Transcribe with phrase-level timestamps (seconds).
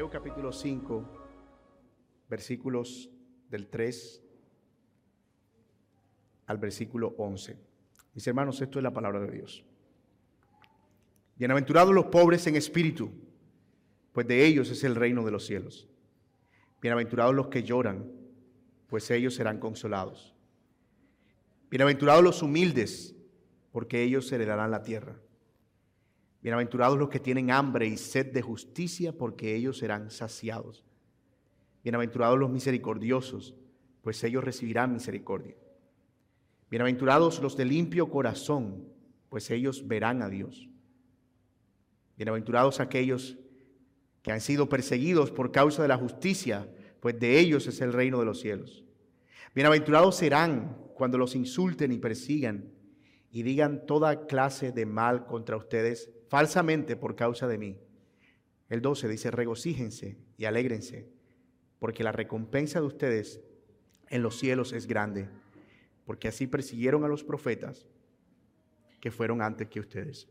[0.00, 1.04] Mateo capítulo 5,
[2.30, 3.10] versículos
[3.50, 4.22] del 3
[6.46, 7.58] al versículo 11.
[8.14, 9.62] Mis hermanos, esto es la palabra de Dios.
[11.36, 13.10] Bienaventurados los pobres en espíritu,
[14.14, 15.86] pues de ellos es el reino de los cielos.
[16.80, 18.10] Bienaventurados los que lloran,
[18.88, 20.34] pues ellos serán consolados.
[21.68, 23.14] Bienaventurados los humildes,
[23.70, 25.20] porque ellos heredarán la tierra.
[26.42, 30.82] Bienaventurados los que tienen hambre y sed de justicia, porque ellos serán saciados.
[31.82, 33.54] Bienaventurados los misericordiosos,
[34.00, 35.54] pues ellos recibirán misericordia.
[36.70, 38.88] Bienaventurados los de limpio corazón,
[39.28, 40.68] pues ellos verán a Dios.
[42.16, 43.36] Bienaventurados aquellos
[44.22, 46.68] que han sido perseguidos por causa de la justicia,
[47.00, 48.84] pues de ellos es el reino de los cielos.
[49.54, 52.72] Bienaventurados serán cuando los insulten y persigan
[53.30, 57.76] y digan toda clase de mal contra ustedes falsamente por causa de mí.
[58.68, 61.08] El 12 dice, regocíjense y alégrense,
[61.80, 63.40] porque la recompensa de ustedes
[64.08, 65.28] en los cielos es grande,
[66.06, 67.88] porque así persiguieron a los profetas
[69.00, 70.28] que fueron antes que ustedes.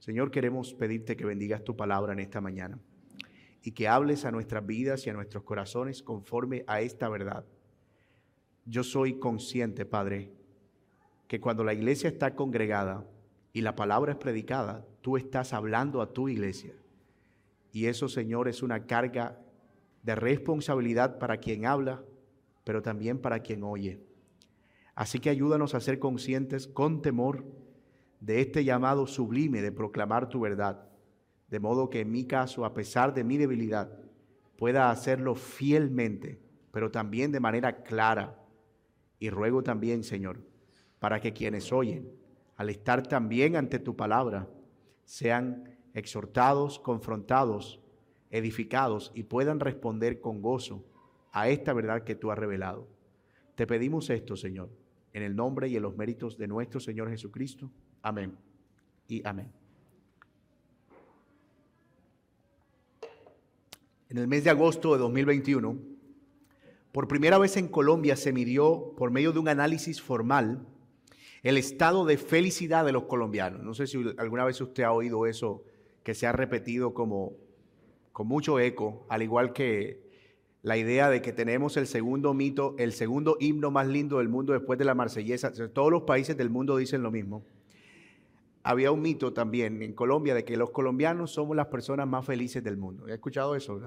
[0.00, 2.78] Señor, queremos pedirte que bendigas tu palabra en esta mañana
[3.62, 7.46] y que hables a nuestras vidas y a nuestros corazones conforme a esta verdad.
[8.66, 10.30] Yo soy consciente, Padre,
[11.26, 13.06] que cuando la iglesia está congregada
[13.52, 16.74] y la palabra es predicada, tú estás hablando a tu iglesia.
[17.72, 19.38] Y eso, Señor, es una carga
[20.02, 22.02] de responsabilidad para quien habla,
[22.64, 24.00] pero también para quien oye.
[24.94, 27.44] Así que ayúdanos a ser conscientes con temor
[28.20, 30.88] de este llamado sublime de proclamar tu verdad,
[31.48, 33.98] de modo que en mi caso, a pesar de mi debilidad,
[34.56, 38.38] pueda hacerlo fielmente, pero también de manera clara.
[39.18, 40.40] Y ruego también, Señor,
[40.98, 42.21] para que quienes oyen,
[42.62, 44.48] al estar también ante tu palabra,
[45.04, 47.80] sean exhortados, confrontados,
[48.30, 50.84] edificados y puedan responder con gozo
[51.32, 52.86] a esta verdad que tú has revelado.
[53.56, 54.70] Te pedimos esto, Señor,
[55.12, 57.68] en el nombre y en los méritos de nuestro Señor Jesucristo.
[58.00, 58.36] Amén
[59.08, 59.50] y amén.
[64.08, 65.78] En el mes de agosto de 2021,
[66.92, 70.68] por primera vez en Colombia se midió por medio de un análisis formal
[71.42, 73.62] el estado de felicidad de los colombianos.
[73.62, 75.64] No sé si alguna vez usted ha oído eso
[76.04, 77.32] que se ha repetido como
[78.12, 80.02] con mucho eco, al igual que
[80.62, 84.52] la idea de que tenemos el segundo mito, el segundo himno más lindo del mundo
[84.52, 85.52] después de la marsellesa.
[85.72, 87.44] Todos los países del mundo dicen lo mismo.
[88.62, 92.62] Había un mito también en Colombia de que los colombianos somos las personas más felices
[92.62, 93.06] del mundo.
[93.06, 93.80] ¿Ha escuchado eso?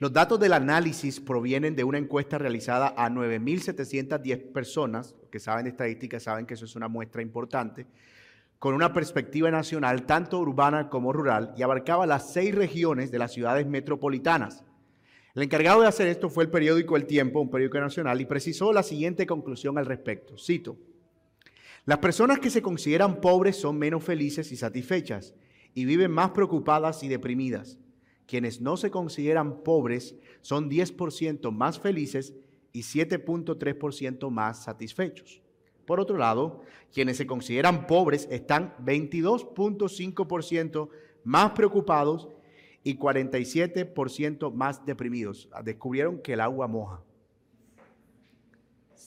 [0.00, 5.70] Los datos del análisis provienen de una encuesta realizada a 9.710 personas, que saben de
[5.70, 7.86] estadística, saben que eso es una muestra importante,
[8.58, 13.32] con una perspectiva nacional, tanto urbana como rural, y abarcaba las seis regiones de las
[13.32, 14.64] ciudades metropolitanas.
[15.34, 18.72] El encargado de hacer esto fue el periódico El Tiempo, un periódico nacional, y precisó
[18.72, 20.36] la siguiente conclusión al respecto.
[20.38, 20.76] Cito,
[21.84, 25.34] las personas que se consideran pobres son menos felices y satisfechas,
[25.74, 27.78] y viven más preocupadas y deprimidas.
[28.26, 32.34] Quienes no se consideran pobres son 10% más felices
[32.72, 35.42] y 7.3% más satisfechos.
[35.86, 36.62] Por otro lado,
[36.92, 40.88] quienes se consideran pobres están 22.5%
[41.24, 42.28] más preocupados
[42.82, 45.48] y 47% más deprimidos.
[45.62, 47.00] Descubrieron que el agua moja.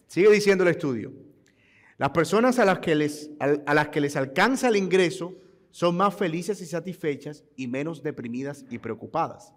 [0.08, 1.12] Sigue diciendo el estudio.
[1.98, 5.36] Las personas a las que les, a las que les alcanza el ingreso
[5.78, 9.54] son más felices y satisfechas y menos deprimidas y preocupadas.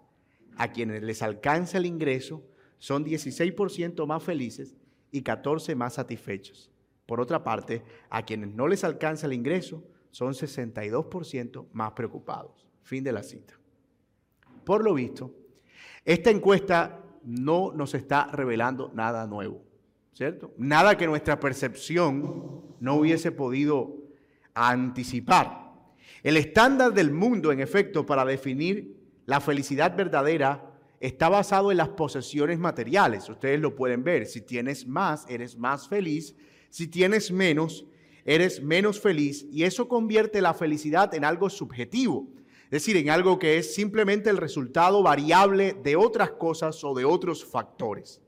[0.55, 2.43] A quienes les alcanza el ingreso
[2.77, 4.75] son 16% más felices
[5.09, 6.69] y 14% más satisfechos.
[7.07, 7.81] Por otra parte,
[8.11, 12.67] a quienes no les alcanza el ingreso son 62% más preocupados.
[12.83, 13.55] Fin de la cita.
[14.63, 15.33] Por lo visto,
[16.05, 19.63] esta encuesta no nos está revelando nada nuevo,
[20.13, 20.53] ¿cierto?
[20.55, 23.97] Nada que nuestra percepción no hubiese podido
[24.53, 25.60] anticipar.
[26.23, 28.95] El estándar del mundo, en efecto, para definir
[29.25, 33.27] la felicidad verdadera está basado en las posesiones materiales.
[33.27, 34.27] Ustedes lo pueden ver.
[34.27, 36.35] Si tienes más, eres más feliz.
[36.69, 37.85] Si tienes menos,
[38.23, 39.47] eres menos feliz.
[39.51, 42.27] Y eso convierte la felicidad en algo subjetivo.
[42.65, 47.03] Es decir, en algo que es simplemente el resultado variable de otras cosas o de
[47.03, 48.21] otros factores.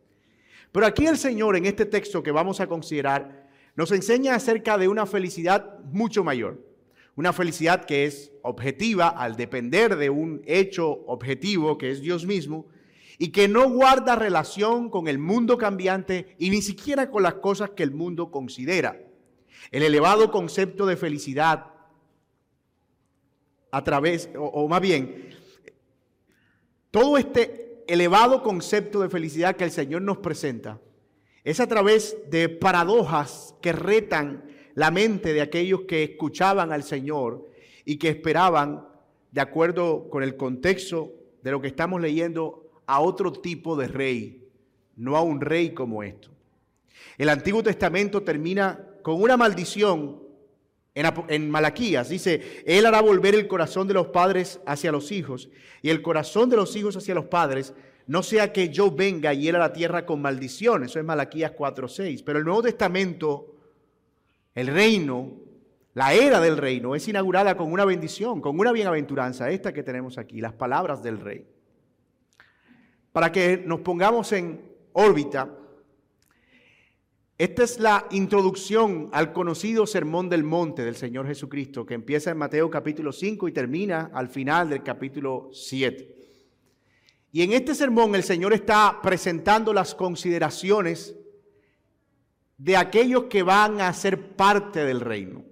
[0.71, 4.87] Pero aquí el Señor, en este texto que vamos a considerar, nos enseña acerca de
[4.87, 6.72] una felicidad mucho mayor.
[7.15, 12.65] Una felicidad que es objetiva al depender de un hecho objetivo que es Dios mismo
[13.19, 17.71] y que no guarda relación con el mundo cambiante y ni siquiera con las cosas
[17.71, 18.99] que el mundo considera.
[19.71, 21.67] El elevado concepto de felicidad
[23.71, 25.29] a través, o, más bien,
[26.91, 30.79] todo este elevado concepto de felicidad que el Señor nos presenta
[31.43, 37.47] es a través de paradojas que retan la mente de aquellos que escuchaban al Señor
[37.85, 38.87] y que esperaban,
[39.31, 41.11] de acuerdo con el contexto
[41.41, 44.47] de lo que estamos leyendo, a otro tipo de rey,
[44.95, 46.29] no a un rey como esto.
[47.17, 50.21] El Antiguo Testamento termina con una maldición
[50.95, 52.09] en, Malaquías.
[52.09, 55.49] Dice, Él hará volver el corazón de los padres hacia los hijos
[55.81, 57.73] y el corazón de los hijos hacia los padres,
[58.05, 60.83] no sea que yo venga y él a la tierra con maldición.
[60.83, 62.23] Eso es Malaquías 4.6.
[62.25, 63.52] Pero el Nuevo Testamento,
[64.55, 65.31] el reino,
[65.93, 70.17] la era del reino, es inaugurada con una bendición, con una bienaventuranza, esta que tenemos
[70.17, 71.47] aquí, las palabras del rey.
[73.11, 74.61] Para que nos pongamos en
[74.93, 75.49] órbita,
[77.37, 82.37] esta es la introducción al conocido Sermón del Monte del Señor Jesucristo, que empieza en
[82.37, 86.15] Mateo capítulo 5 y termina al final del capítulo 7.
[87.31, 91.15] Y en este sermón el Señor está presentando las consideraciones
[92.57, 95.43] de aquellos que van a ser parte del reino.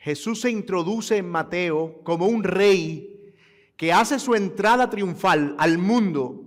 [0.00, 3.34] Jesús se introduce en Mateo como un rey
[3.76, 6.42] que hace su entrada triunfal al mundo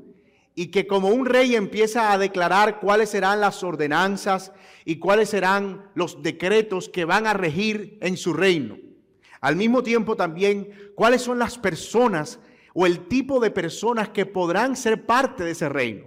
[0.55, 4.51] y que como un rey empieza a declarar cuáles serán las ordenanzas
[4.83, 8.77] y cuáles serán los decretos que van a regir en su reino.
[9.39, 12.39] Al mismo tiempo también cuáles son las personas
[12.73, 16.05] o el tipo de personas que podrán ser parte de ese reino.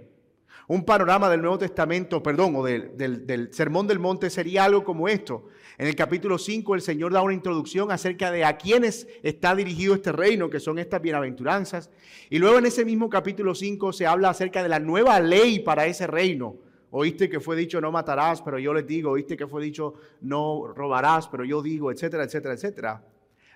[0.67, 5.45] Un panorama del Nuevo Testamento, perdón, o del, Sermón del Monte sería algo como esto.
[5.77, 9.93] En el capítulo 5 el Señor da una introducción acerca de a quiénes está dirigido
[9.93, 11.91] este reino, que son estas bienaventuranzas.
[12.31, 15.85] Y luego en ese mismo capítulo 5 se habla acerca de la nueva ley para
[15.85, 16.55] ese reino.
[16.89, 20.73] Oíste que fue dicho no matarás, pero yo les digo, oíste que fue dicho no
[20.75, 23.03] robarás, pero yo digo, etcétera, etcétera, etcétera.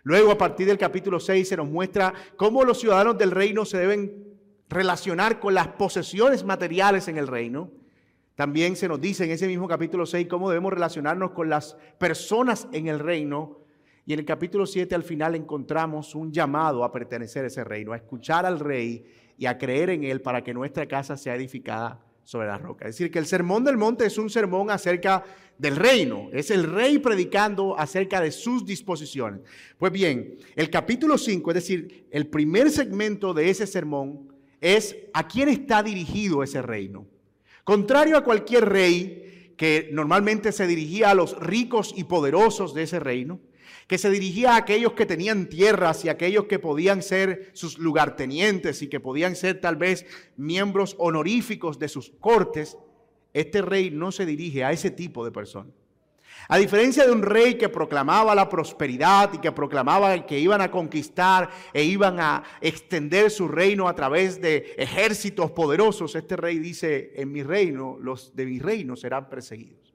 [0.04, 3.80] Luego, a partir del capítulo 6, se nos muestra cómo los ciudadanos del reino se
[3.80, 4.29] deben
[4.70, 7.72] relacionar con las posesiones materiales en el reino.
[8.36, 12.68] También se nos dice en ese mismo capítulo 6 cómo debemos relacionarnos con las personas
[12.72, 13.58] en el reino.
[14.06, 17.94] Y en el capítulo 7 al final encontramos un llamado a pertenecer a ese reino,
[17.94, 19.06] a escuchar al rey
[19.38, 22.86] y a creer en él para que nuestra casa sea edificada sobre la roca.
[22.86, 25.24] Es decir, que el sermón del monte es un sermón acerca
[25.58, 29.42] del reino, es el rey predicando acerca de sus disposiciones.
[29.78, 34.29] Pues bien, el capítulo 5, es decir, el primer segmento de ese sermón
[34.62, 37.08] es a quién está dirigido ese reino.
[37.64, 43.00] Contrario a cualquier rey que normalmente se dirigía a los ricos y poderosos de ese
[43.00, 43.40] reino,
[43.88, 48.82] que se dirigía a aquellos que tenían tierras y aquellos que podían ser sus lugartenientes
[48.82, 50.06] y que podían ser tal vez
[50.38, 52.78] miembros honoríficos de sus cortes,
[53.34, 55.79] este rey no se dirige a ese tipo de personas.
[56.52, 60.72] A diferencia de un rey que proclamaba la prosperidad y que proclamaba que iban a
[60.72, 67.14] conquistar e iban a extender su reino a través de ejércitos poderosos, este rey dice,
[67.16, 69.94] en mi reino, los de mi reino serán perseguidos.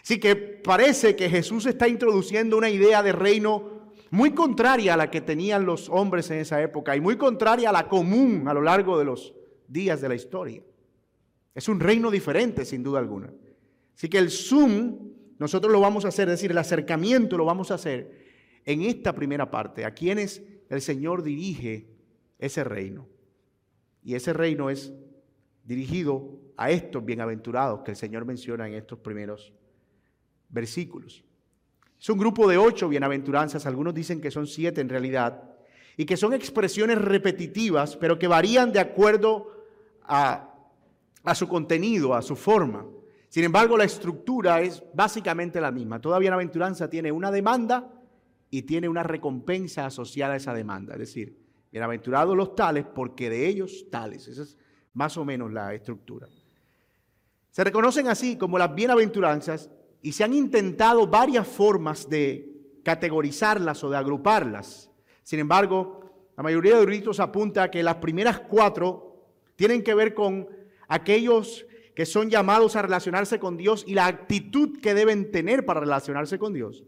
[0.00, 5.10] Así que parece que Jesús está introduciendo una idea de reino muy contraria a la
[5.10, 8.62] que tenían los hombres en esa época y muy contraria a la común a lo
[8.62, 9.34] largo de los
[9.66, 10.62] días de la historia.
[11.52, 13.32] Es un reino diferente, sin duda alguna.
[13.96, 17.70] Así que el zoom nosotros lo vamos a hacer, es decir, el acercamiento lo vamos
[17.70, 18.26] a hacer
[18.64, 21.88] en esta primera parte, a quienes el Señor dirige
[22.38, 23.08] ese reino.
[24.02, 24.92] Y ese reino es
[25.64, 29.52] dirigido a estos bienaventurados que el Señor menciona en estos primeros
[30.48, 31.24] versículos.
[32.00, 35.42] Es un grupo de ocho bienaventuranzas, algunos dicen que son siete en realidad,
[35.96, 39.52] y que son expresiones repetitivas, pero que varían de acuerdo
[40.02, 40.54] a,
[41.24, 42.86] a su contenido, a su forma.
[43.38, 46.00] Sin embargo, la estructura es básicamente la misma.
[46.00, 47.88] Toda bienaventuranza tiene una demanda
[48.50, 50.94] y tiene una recompensa asociada a esa demanda.
[50.94, 51.38] Es decir,
[51.70, 54.26] bienaventurados los tales porque de ellos tales.
[54.26, 54.58] Esa es
[54.92, 56.26] más o menos la estructura.
[57.52, 59.70] Se reconocen así como las bienaventuranzas
[60.02, 64.90] y se han intentado varias formas de categorizarlas o de agruparlas.
[65.22, 70.12] Sin embargo, la mayoría de eruditos apunta a que las primeras cuatro tienen que ver
[70.12, 70.48] con
[70.88, 71.67] aquellos
[71.98, 76.38] que son llamados a relacionarse con Dios y la actitud que deben tener para relacionarse
[76.38, 76.84] con Dios.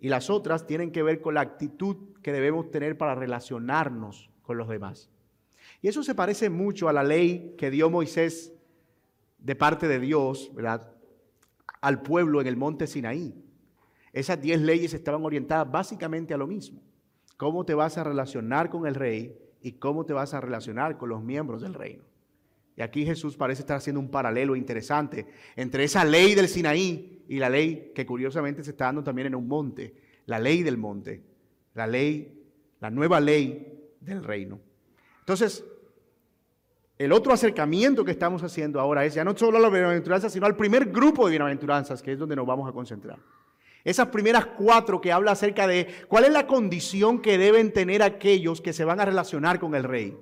[0.00, 4.56] Y las otras tienen que ver con la actitud que debemos tener para relacionarnos con
[4.56, 5.10] los demás.
[5.82, 8.54] Y eso se parece mucho a la ley que dio Moisés
[9.36, 10.90] de parte de Dios, ¿verdad?
[11.82, 13.34] al pueblo en el monte Sinaí.
[14.14, 16.80] Esas diez leyes estaban orientadas básicamente a lo mismo.
[17.36, 21.10] ¿Cómo te vas a relacionar con el rey y cómo te vas a relacionar con
[21.10, 22.04] los miembros del reino?
[22.76, 27.38] Y aquí Jesús parece estar haciendo un paralelo interesante entre esa ley del Sinaí y
[27.38, 29.94] la ley que curiosamente se está dando también en un monte,
[30.26, 31.22] la ley del monte,
[31.74, 32.44] la ley,
[32.80, 34.60] la nueva ley del reino.
[35.20, 35.64] Entonces,
[36.98, 40.46] el otro acercamiento que estamos haciendo ahora es ya no solo a la bienaventuranza, sino
[40.46, 43.18] al primer grupo de bienaventuranzas, que es donde nos vamos a concentrar.
[43.84, 48.60] Esas primeras cuatro que habla acerca de cuál es la condición que deben tener aquellos
[48.60, 50.16] que se van a relacionar con el rey.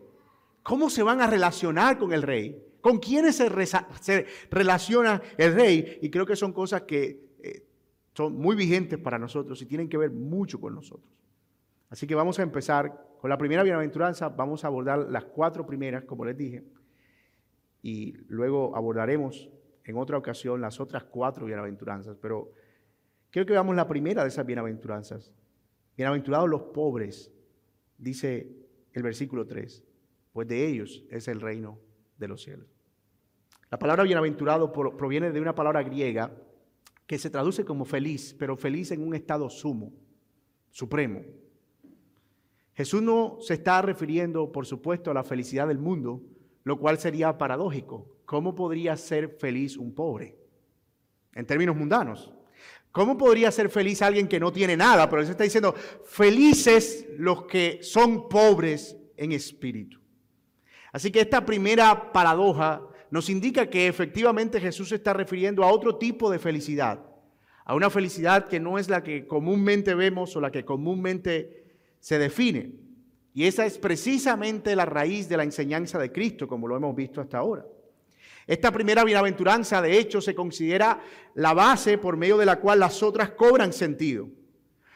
[0.64, 2.58] ¿Cómo se van a relacionar con el rey?
[2.80, 3.48] ¿Con quiénes se,
[4.50, 5.98] relaciona el rey?
[6.00, 7.66] Y creo que son cosas que eh,
[8.14, 11.12] son muy vigentes para nosotros y tienen que ver mucho con nosotros.
[11.90, 14.30] Así que vamos a empezar con la primera bienaventuranza.
[14.30, 16.64] Vamos a abordar las cuatro primeras, como les dije,
[17.82, 19.50] y luego abordaremos
[19.84, 22.16] en otra ocasión las otras cuatro bienaventuranzas.
[22.22, 22.52] Pero
[23.30, 25.30] quiero que veamos la primera de esas bienaventuranzas.
[25.94, 27.30] Bienaventurados los pobres,
[27.98, 28.48] dice
[28.94, 29.84] el versículo 3,
[30.34, 31.78] pues de ellos es el reino
[32.18, 32.66] de los cielos.
[33.70, 36.36] La palabra bienaventurado proviene de una palabra griega
[37.06, 39.92] que se traduce como feliz, pero feliz en un estado sumo,
[40.72, 41.22] supremo.
[42.74, 46.20] Jesús no se está refiriendo, por supuesto, a la felicidad del mundo,
[46.64, 48.18] lo cual sería paradójico.
[48.24, 50.36] ¿Cómo podría ser feliz un pobre?
[51.32, 52.34] En términos mundanos.
[52.90, 55.08] ¿Cómo podría ser feliz alguien que no tiene nada?
[55.08, 55.74] Pero él está diciendo,
[56.04, 60.03] felices los que son pobres en espíritu.
[60.94, 65.96] Así que esta primera paradoja nos indica que efectivamente Jesús se está refiriendo a otro
[65.96, 67.00] tipo de felicidad,
[67.64, 71.64] a una felicidad que no es la que comúnmente vemos o la que comúnmente
[71.98, 72.74] se define.
[73.32, 77.20] Y esa es precisamente la raíz de la enseñanza de Cristo, como lo hemos visto
[77.20, 77.66] hasta ahora.
[78.46, 81.00] Esta primera bienaventuranza, de hecho, se considera
[81.34, 84.28] la base por medio de la cual las otras cobran sentido.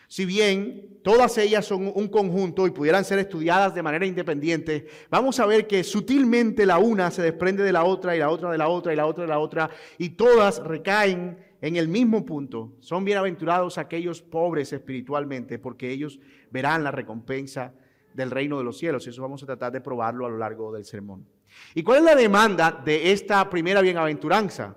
[0.09, 5.39] Si bien todas ellas son un conjunto y pudieran ser estudiadas de manera independiente, vamos
[5.39, 8.57] a ver que sutilmente la una se desprende de la otra y la otra de
[8.57, 12.73] la otra y la otra de la otra y todas recaen en el mismo punto.
[12.81, 16.19] Son bienaventurados aquellos pobres espiritualmente porque ellos
[16.51, 17.75] verán la recompensa
[18.15, 20.73] del reino de los cielos y eso vamos a tratar de probarlo a lo largo
[20.73, 21.27] del sermón.
[21.75, 24.75] ¿Y cuál es la demanda de esta primera bienaventuranza?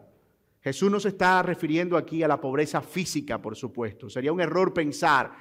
[0.61, 4.09] Jesús no se está refiriendo aquí a la pobreza física, por supuesto.
[4.09, 5.31] Sería un error pensar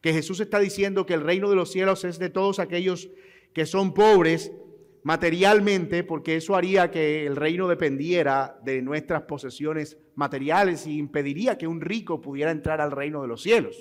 [0.00, 3.10] que Jesús está diciendo que el reino de los cielos es de todos aquellos
[3.52, 4.52] que son pobres
[5.02, 11.66] materialmente, porque eso haría que el reino dependiera de nuestras posesiones materiales y impediría que
[11.66, 13.76] un rico pudiera entrar al reino de los cielos.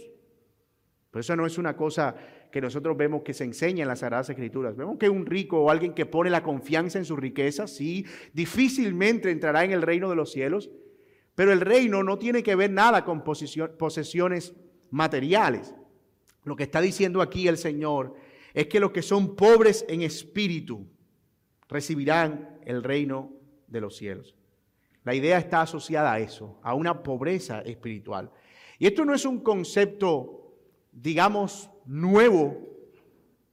[1.11, 2.15] Pero eso no es una cosa
[2.51, 4.75] que nosotros vemos que se enseña en las Sagradas Escrituras.
[4.75, 9.29] Vemos que un rico o alguien que pone la confianza en su riqueza, sí, difícilmente
[9.29, 10.71] entrará en el reino de los cielos,
[11.37, 14.55] pero el reino no tiene que ver nada con posesiones
[14.89, 15.75] materiales.
[16.43, 18.15] Lo que está diciendo aquí el Señor
[18.55, 20.87] es que los que son pobres en espíritu
[21.69, 23.33] recibirán el reino
[23.67, 24.33] de los cielos.
[25.03, 28.31] La idea está asociada a eso, a una pobreza espiritual.
[28.79, 30.55] Y esto no es un concepto,
[30.91, 32.57] digamos, nuevo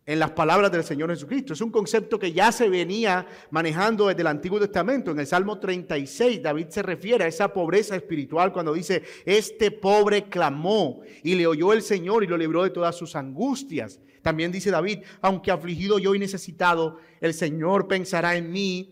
[0.06, 1.52] en las palabras del Señor Jesucristo.
[1.54, 5.10] Es un concepto que ya se venía manejando desde el Antiguo Testamento.
[5.10, 10.24] En el Salmo 36, David se refiere a esa pobreza espiritual cuando dice, este pobre
[10.24, 14.00] clamó y le oyó el Señor y lo libró de todas sus angustias.
[14.22, 18.90] También dice David, aunque afligido yo y necesitado, el Señor pensará en mí,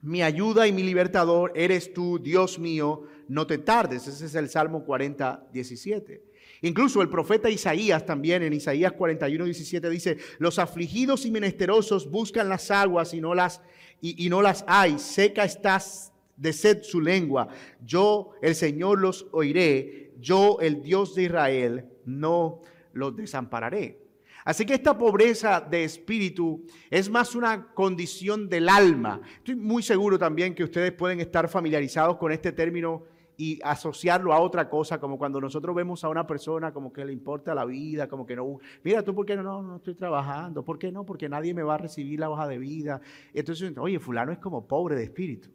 [0.00, 4.06] mi ayuda y mi libertador eres tú, Dios mío, no te tardes.
[4.06, 6.27] Ese es el Salmo 40, 17.
[6.62, 12.48] Incluso el profeta Isaías también en Isaías 41, 17 dice, los afligidos y menesterosos buscan
[12.48, 13.60] las aguas y no las,
[14.00, 17.48] y, no las hay, seca estás de sed su lengua.
[17.84, 22.62] Yo, el Señor, los oiré, yo, el Dios de Israel, no
[22.92, 24.08] los desampararé.
[24.44, 29.20] Así que esta pobreza de espíritu es más una condición del alma.
[29.36, 33.04] Estoy muy seguro también que ustedes pueden estar familiarizados con este término
[33.40, 37.12] y asociarlo a otra cosa, como cuando nosotros vemos a una persona como que le
[37.12, 40.64] importa la vida, como que no, mira, tú por qué no, no, no estoy trabajando,
[40.64, 41.06] ¿por qué no?
[41.06, 43.00] Porque nadie me va a recibir la hoja de vida.
[43.32, 45.50] Entonces, oye, fulano es como pobre de espíritu.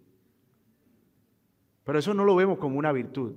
[1.84, 3.36] Pero eso no lo vemos como una virtud.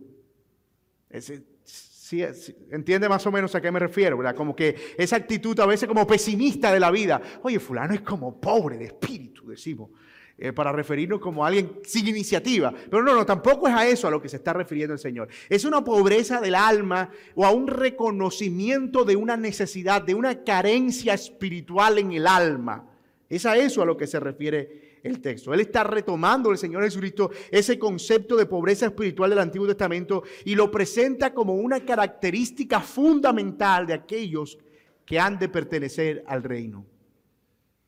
[2.70, 4.36] entiende más o menos a qué me refiero, ¿verdad?
[4.36, 7.20] Como que esa actitud a veces como pesimista de la vida.
[7.42, 9.90] Oye, fulano es como pobre de espíritu, decimos.
[10.38, 12.70] Eh, para referirnos como alguien sin iniciativa.
[12.90, 15.28] Pero no, no, tampoco es a eso a lo que se está refiriendo el Señor.
[15.48, 21.14] Es una pobreza del alma o a un reconocimiento de una necesidad, de una carencia
[21.14, 22.86] espiritual en el alma.
[23.30, 25.54] Es a eso a lo que se refiere el texto.
[25.54, 30.54] Él está retomando el Señor Jesucristo ese concepto de pobreza espiritual del Antiguo Testamento y
[30.54, 34.58] lo presenta como una característica fundamental de aquellos
[35.06, 36.84] que han de pertenecer al reino.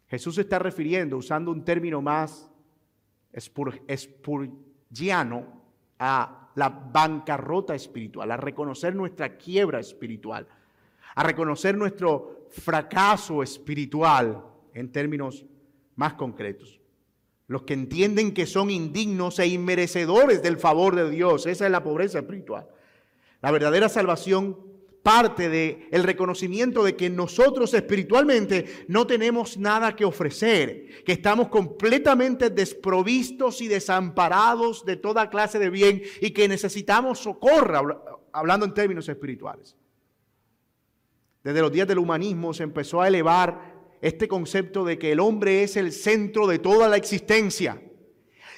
[0.09, 2.51] Jesús se está refiriendo, usando un término más
[3.87, 5.59] espurgiano,
[5.99, 10.47] a la bancarrota espiritual, a reconocer nuestra quiebra espiritual,
[11.15, 15.45] a reconocer nuestro fracaso espiritual en términos
[15.97, 16.81] más concretos.
[17.49, 21.47] los que entienden que son indignos e inmerecedores del favor de Dios.
[21.47, 22.69] Esa es la pobreza espiritual.
[23.41, 24.68] La verdadera salvación
[25.03, 31.49] parte del el reconocimiento de que nosotros espiritualmente no tenemos nada que ofrecer, que estamos
[31.49, 38.75] completamente desprovistos y desamparados de toda clase de bien y que necesitamos socorro, hablando en
[38.75, 39.77] términos espirituales.
[41.43, 45.63] Desde los días del humanismo se empezó a elevar este concepto de que el hombre
[45.63, 47.81] es el centro de toda la existencia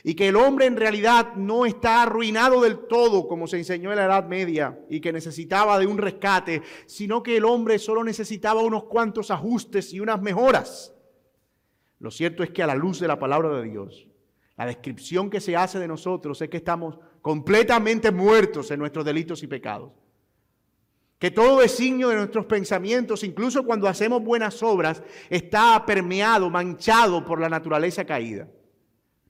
[0.03, 3.97] y que el hombre en realidad no está arruinado del todo, como se enseñó en
[3.97, 8.63] la Edad Media, y que necesitaba de un rescate, sino que el hombre solo necesitaba
[8.63, 10.95] unos cuantos ajustes y unas mejoras.
[11.99, 14.07] Lo cierto es que a la luz de la palabra de Dios,
[14.57, 19.43] la descripción que se hace de nosotros es que estamos completamente muertos en nuestros delitos
[19.43, 19.93] y pecados
[21.21, 27.39] que todo designio de nuestros pensamientos, incluso cuando hacemos buenas obras, está permeado, manchado por
[27.39, 28.49] la naturaleza caída.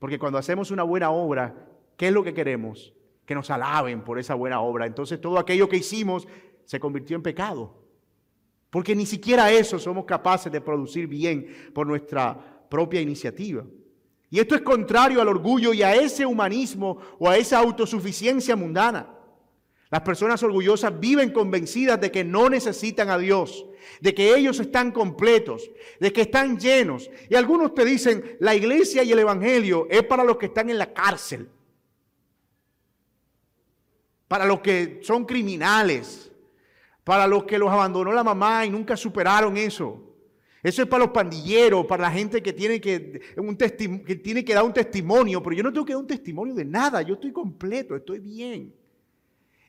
[0.01, 1.55] Porque cuando hacemos una buena obra,
[1.97, 2.93] ¿qué es lo que queremos?
[3.27, 4.87] Que nos alaben por esa buena obra.
[4.87, 6.27] Entonces todo aquello que hicimos
[6.65, 7.77] se convirtió en pecado.
[8.71, 13.65] Porque ni siquiera eso somos capaces de producir bien por nuestra propia iniciativa.
[14.31, 19.20] Y esto es contrario al orgullo y a ese humanismo o a esa autosuficiencia mundana.
[19.91, 23.67] Las personas orgullosas viven convencidas de que no necesitan a Dios,
[24.01, 25.69] de que ellos están completos,
[25.99, 27.11] de que están llenos.
[27.29, 30.79] Y algunos te dicen, la iglesia y el Evangelio es para los que están en
[30.79, 31.49] la cárcel,
[34.29, 36.31] para los que son criminales,
[37.03, 40.07] para los que los abandonó la mamá y nunca superaron eso.
[40.63, 43.21] Eso es para los pandilleros, para la gente que tiene que,
[44.07, 46.65] que tiene que dar un testimonio, pero yo no tengo que dar un testimonio de
[46.65, 48.80] nada, yo estoy completo, estoy bien.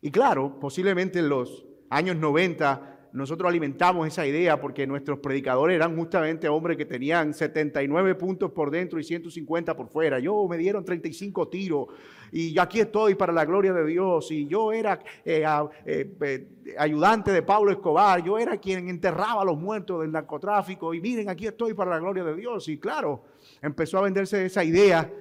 [0.01, 5.95] Y claro, posiblemente en los años 90 nosotros alimentamos esa idea porque nuestros predicadores eran
[5.97, 10.19] justamente hombres que tenían 79 puntos por dentro y 150 por fuera.
[10.19, 11.87] Yo me dieron 35 tiros
[12.31, 14.31] y aquí estoy para la gloria de Dios.
[14.31, 15.43] Y yo era eh,
[15.85, 16.47] eh, eh,
[16.77, 21.29] ayudante de Pablo Escobar, yo era quien enterraba a los muertos del narcotráfico y miren,
[21.29, 22.69] aquí estoy para la gloria de Dios.
[22.69, 23.23] Y claro,
[23.61, 25.11] empezó a venderse esa idea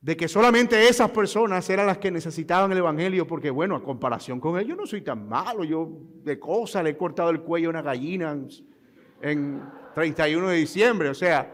[0.00, 4.40] de que solamente esas personas eran las que necesitaban el Evangelio, porque bueno, a comparación
[4.40, 5.90] con él, yo no soy tan malo, yo
[6.24, 8.36] de cosas le he cortado el cuello a una gallina
[9.20, 9.62] en,
[9.94, 11.52] 31 de diciembre, o sea,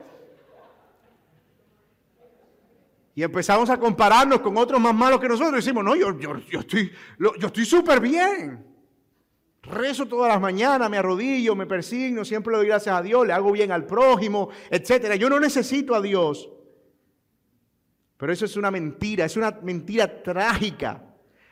[3.15, 6.37] y empezamos a compararnos con otros más malos que nosotros, y decimos, no, yo, yo,
[6.39, 8.63] yo estoy yo estoy súper bien,
[9.63, 13.33] rezo todas las mañanas, me arrodillo, me persigno, siempre le doy gracias a Dios, le
[13.33, 16.51] hago bien al prójimo, etcétera, yo no necesito a Dios.
[18.17, 21.03] Pero eso es una mentira, es una mentira trágica.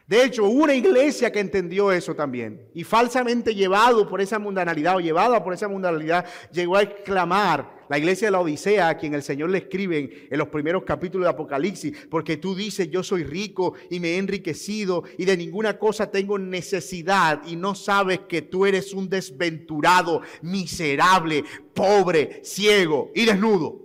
[0.07, 5.01] De hecho, una iglesia que entendió eso también y falsamente llevado por esa mundanalidad o
[5.01, 9.23] llevada por esa mundanalidad, llegó a exclamar, la iglesia de la Odisea, a quien el
[9.23, 13.75] Señor le escribe en los primeros capítulos de Apocalipsis, porque tú dices, yo soy rico
[13.91, 18.67] y me he enriquecido y de ninguna cosa tengo necesidad y no sabes que tú
[18.67, 23.85] eres un desventurado, miserable, pobre, ciego y desnudo.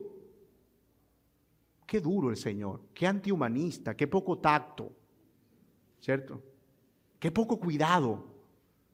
[1.89, 4.95] Qué duro el Señor, qué antihumanista, qué poco tacto,
[5.99, 6.43] ¿cierto?
[7.17, 8.27] Qué poco cuidado.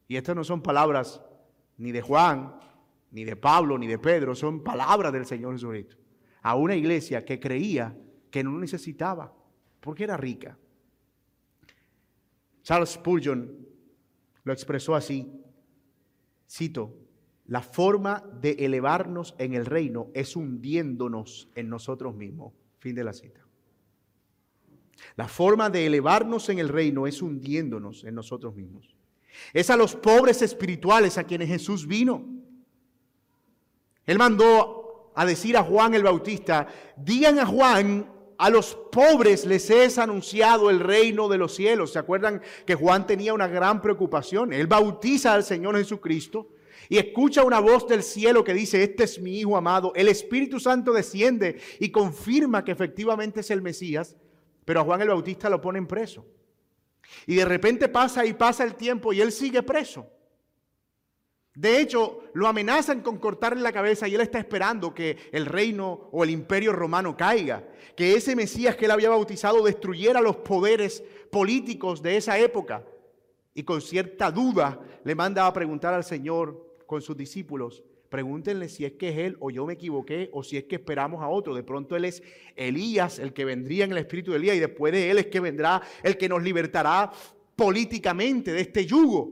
[0.08, 1.22] Y estas no son palabras
[1.78, 2.58] ni de Juan,
[3.12, 5.98] ni de Pablo, ni de Pedro, son palabras del Señor Jesucristo.
[6.42, 7.94] A una iglesia que creía
[8.32, 9.34] que no necesitaba,
[9.82, 10.58] porque era rica.
[12.62, 13.68] Charles Spurgeon
[14.46, 15.44] lo expresó así,
[16.50, 16.96] cito,
[17.48, 22.54] la forma de elevarnos en el reino es hundiéndonos en nosotros mismos.
[22.86, 23.42] Fin de la cita.
[25.16, 28.96] La forma de elevarnos en el reino es hundiéndonos en nosotros mismos.
[29.54, 32.24] Es a los pobres espirituales a quienes Jesús vino.
[34.06, 39.68] Él mandó a decir a Juan el Bautista, digan a Juan, a los pobres les
[39.72, 41.94] es anunciado el reino de los cielos.
[41.94, 44.54] ¿Se acuerdan que Juan tenía una gran preocupación?
[44.54, 46.50] Él bautiza al Señor Jesucristo
[46.90, 49.94] y escucha una voz del cielo que dice, este es mi Hijo amado.
[49.96, 54.16] El Espíritu Santo desciende y confirma que efectivamente es el Mesías,
[54.64, 56.26] pero a Juan el Bautista lo ponen preso.
[57.28, 60.08] Y de repente pasa y pasa el tiempo y él sigue preso.
[61.56, 66.10] De hecho, lo amenazan con cortarle la cabeza y él está esperando que el reino
[66.12, 67.64] o el imperio romano caiga,
[67.96, 72.84] que ese Mesías que él había bautizado destruyera los poderes políticos de esa época.
[73.54, 78.86] Y con cierta duda le manda a preguntar al Señor, con sus discípulos, pregúntenle si
[78.86, 81.54] es que es Él o yo me equivoqué o si es que esperamos a otro.
[81.56, 82.24] De pronto Él es
[82.56, 85.40] Elías, el que vendría en el espíritu de Elías, y después de Él es que
[85.40, 87.12] vendrá el que nos libertará
[87.56, 89.32] políticamente de este yugo.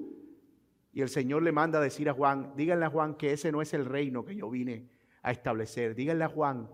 [0.94, 3.62] Y el Señor le manda a decir a Juan, díganle a Juan que ese no
[3.62, 4.89] es el reino que yo vine
[5.22, 5.96] a establecer.
[5.96, 6.70] Díganle a Juan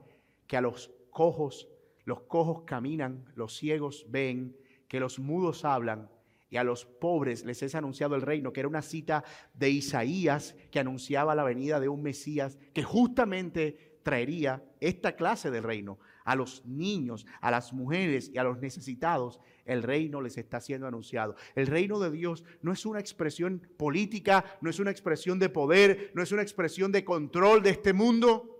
[0.45, 1.69] que a los cojos,
[2.03, 6.09] los cojos caminan, los ciegos ven, que los mudos hablan
[6.49, 10.55] y a los pobres les es anunciado el reino, que era una cita de Isaías
[10.71, 15.99] que anunciaba la venida de un Mesías que justamente traería esta clase del reino.
[16.25, 20.87] A los niños, a las mujeres y a los necesitados, el reino les está siendo
[20.87, 21.35] anunciado.
[21.55, 26.11] El reino de Dios no es una expresión política, no es una expresión de poder,
[26.13, 28.58] no es una expresión de control de este mundo.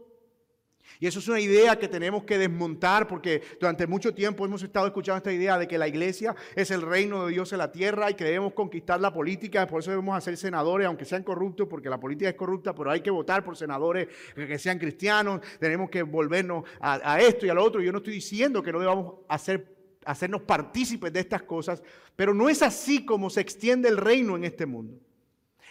[0.99, 4.87] Y eso es una idea que tenemos que desmontar porque durante mucho tiempo hemos estado
[4.87, 8.09] escuchando esta idea de que la iglesia es el reino de Dios en la tierra
[8.11, 11.89] y que debemos conquistar la política, por eso debemos hacer senadores, aunque sean corruptos, porque
[11.89, 16.03] la política es corrupta, pero hay que votar por senadores que sean cristianos, tenemos que
[16.03, 17.81] volvernos a, esto y a lo otro.
[17.81, 19.75] Yo no estoy diciendo que no debamos hacer,
[20.05, 21.81] hacernos partícipes de estas cosas,
[22.15, 24.99] pero no es así como se extiende el reino en este mundo.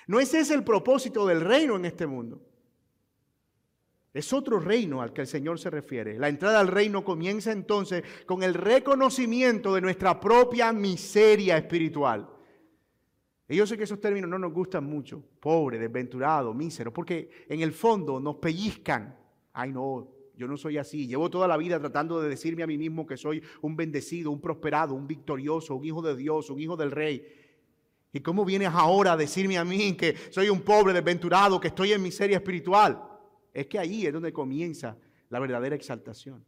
[0.06, 2.40] No ese es el propósito del reino en este mundo.
[4.18, 6.18] Es otro reino al que el Señor se refiere.
[6.18, 12.28] La entrada al reino comienza entonces con el reconocimiento de nuestra propia miseria espiritual.
[13.48, 17.60] Y yo sé que esos términos no nos gustan mucho, pobre, desventurado, mísero, porque en
[17.60, 19.16] el fondo nos pellizcan.
[19.52, 21.06] Ay, no, yo no soy así.
[21.06, 24.40] Llevo toda la vida tratando de decirme a mí mismo que soy un bendecido, un
[24.40, 27.24] prosperado, un victorioso, un hijo de Dios, un hijo del rey.
[28.12, 31.92] ¿Y cómo vienes ahora a decirme a mí que soy un pobre, desventurado, que estoy
[31.92, 33.07] en miseria espiritual?
[33.58, 34.96] Es que ahí es donde comienza
[35.30, 36.44] la verdadera exaltación.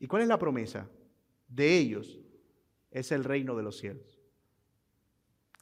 [0.00, 0.90] ¿Y cuál es la promesa?
[1.46, 2.18] De ellos
[2.90, 4.20] es el reino de los cielos.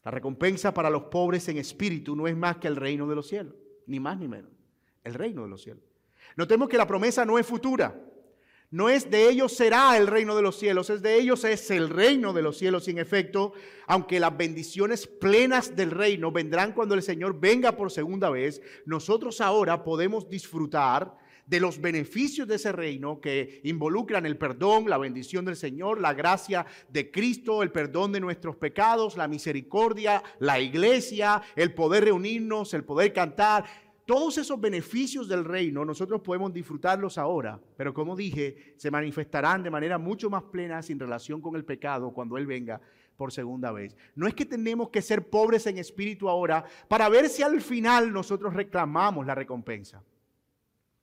[0.04, 3.28] La recompensa para los pobres en espíritu no es más que el reino de los
[3.28, 3.54] cielos,
[3.86, 4.50] ni más ni menos,
[5.04, 5.84] el reino de los cielos.
[6.34, 7.94] Notemos que la promesa no es futura,
[8.72, 11.90] no es de ellos será el reino de los cielos, es de ellos es el
[11.90, 12.84] reino de los cielos.
[12.84, 13.52] Sin efecto,
[13.86, 19.42] aunque las bendiciones plenas del reino vendrán cuando el Señor venga por segunda vez, nosotros
[19.42, 25.44] ahora podemos disfrutar de los beneficios de ese reino que involucran el perdón, la bendición
[25.44, 31.42] del Señor, la gracia de Cristo, el perdón de nuestros pecados, la misericordia, la iglesia,
[31.56, 33.66] el poder reunirnos, el poder cantar
[34.04, 39.70] todos esos beneficios del reino nosotros podemos disfrutarlos ahora, pero como dije, se manifestarán de
[39.70, 42.80] manera mucho más plena sin relación con el pecado cuando Él venga
[43.16, 43.96] por segunda vez.
[44.14, 48.12] No es que tenemos que ser pobres en espíritu ahora para ver si al final
[48.12, 50.02] nosotros reclamamos la recompensa.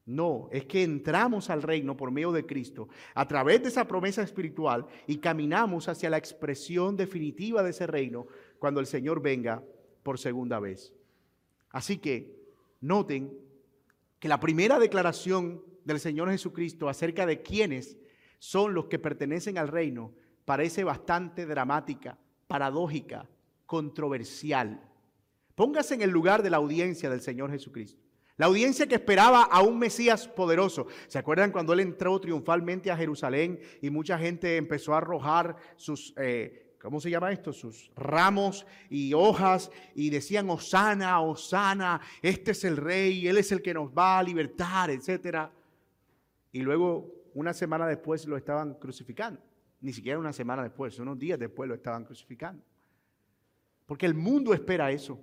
[0.05, 4.23] No, es que entramos al reino por medio de Cristo a través de esa promesa
[4.23, 8.25] espiritual y caminamos hacia la expresión definitiva de ese reino
[8.57, 9.63] cuando el Señor venga
[10.01, 10.95] por segunda vez.
[11.69, 12.38] Así que
[12.81, 13.37] Noten
[14.19, 17.97] que la primera declaración del Señor Jesucristo acerca de quiénes
[18.37, 20.13] son los que pertenecen al reino
[20.45, 23.29] parece bastante dramática, paradójica,
[23.65, 24.81] controversial.
[25.55, 28.01] Póngase en el lugar de la audiencia del Señor Jesucristo.
[28.37, 30.87] La audiencia que esperaba a un Mesías poderoso.
[31.07, 36.13] ¿Se acuerdan cuando él entró triunfalmente a Jerusalén y mucha gente empezó a arrojar sus
[36.15, 37.51] eh, ¿cómo se llama esto?
[37.51, 43.61] Sus ramos y hojas y decían, Osana, Osana, este es el rey, él es el
[43.61, 45.49] que nos va a libertar, etc.
[46.51, 49.41] Y luego, una semana después, lo estaban crucificando.
[49.81, 52.63] Ni siquiera una semana después, unos días después lo estaban crucificando.
[53.85, 55.19] Porque el mundo espera eso.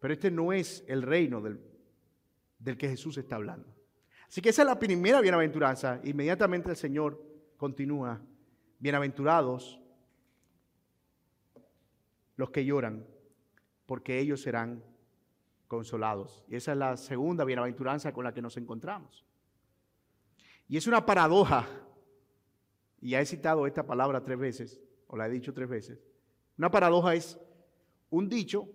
[0.00, 1.60] Pero este no es el reino del,
[2.58, 3.68] del que Jesús está hablando.
[4.26, 6.00] Así que esa es la primera bienaventuranza.
[6.04, 7.22] Inmediatamente el Señor
[7.56, 8.20] continúa.
[8.78, 9.81] Bienaventurados
[12.42, 13.06] los que lloran,
[13.86, 14.82] porque ellos serán
[15.68, 16.44] consolados.
[16.48, 19.24] Y esa es la segunda bienaventuranza con la que nos encontramos.
[20.66, 21.68] Y es una paradoja,
[23.00, 26.04] y ya he citado esta palabra tres veces, o la he dicho tres veces.
[26.58, 27.38] Una paradoja es
[28.10, 28.68] un dicho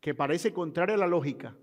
[0.00, 1.54] que parece contrario a la lógica,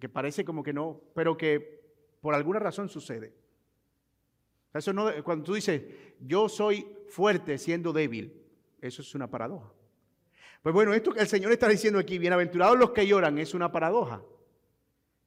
[0.00, 1.82] que parece como que no, pero que
[2.20, 3.34] por alguna razón sucede.
[4.72, 5.82] Eso no, cuando tú dices,
[6.20, 8.40] yo soy fuerte siendo débil,
[8.80, 9.72] eso es una paradoja.
[10.66, 13.70] Pues bueno, esto que el Señor está diciendo aquí, bienaventurados los que lloran, es una
[13.70, 14.20] paradoja.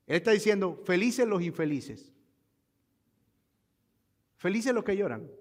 [0.06, 2.12] Él está diciendo, felices los infelices.
[4.36, 5.32] Felices los que lloran.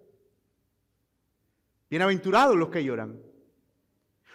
[1.90, 3.20] Bienaventurados los que lloran.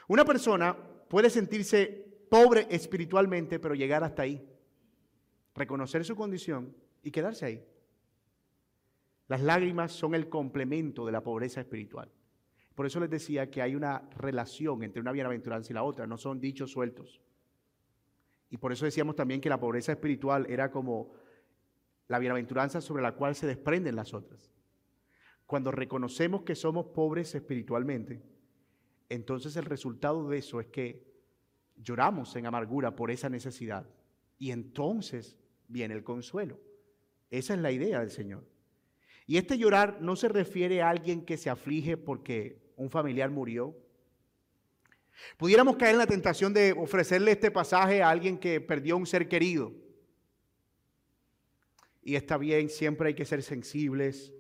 [0.09, 0.75] Una persona
[1.07, 4.45] puede sentirse pobre espiritualmente, pero llegar hasta ahí.
[5.55, 7.65] Reconocer su condición y quedarse ahí.
[9.29, 12.11] Las lágrimas son el complemento de la pobreza espiritual.
[12.75, 16.17] Por eso les decía que hay una relación entre una bienaventuranza y la otra, no
[16.17, 17.21] son dichos sueltos.
[18.49, 21.13] Y por eso decíamos también que la pobreza espiritual era como
[22.07, 24.51] la bienaventuranza sobre la cual se desprenden las otras.
[25.45, 28.23] Cuando reconocemos que somos pobres espiritualmente,
[29.09, 31.13] entonces el resultado de eso es que
[31.75, 33.87] lloramos en amargura por esa necesidad.
[34.39, 36.59] Y entonces viene el consuelo.
[37.29, 38.45] Esa es la idea del Señor.
[39.25, 43.75] Y este llorar no se refiere a alguien que se aflige porque un familiar murió.
[45.37, 49.27] Pudiéramos caer en la tentación de ofrecerle este pasaje a alguien que perdió un ser
[49.27, 49.71] querido.
[52.03, 54.33] Y está bien, siempre hay que ser sensibles.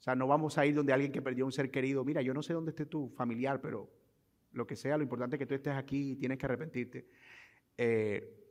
[0.00, 2.04] O sea, no vamos a ir donde alguien que perdió un ser querido.
[2.04, 3.90] Mira, yo no sé dónde esté tu familiar, pero
[4.52, 7.06] lo que sea, lo importante es que tú estés aquí y tienes que arrepentirte.
[7.78, 8.44] Eh,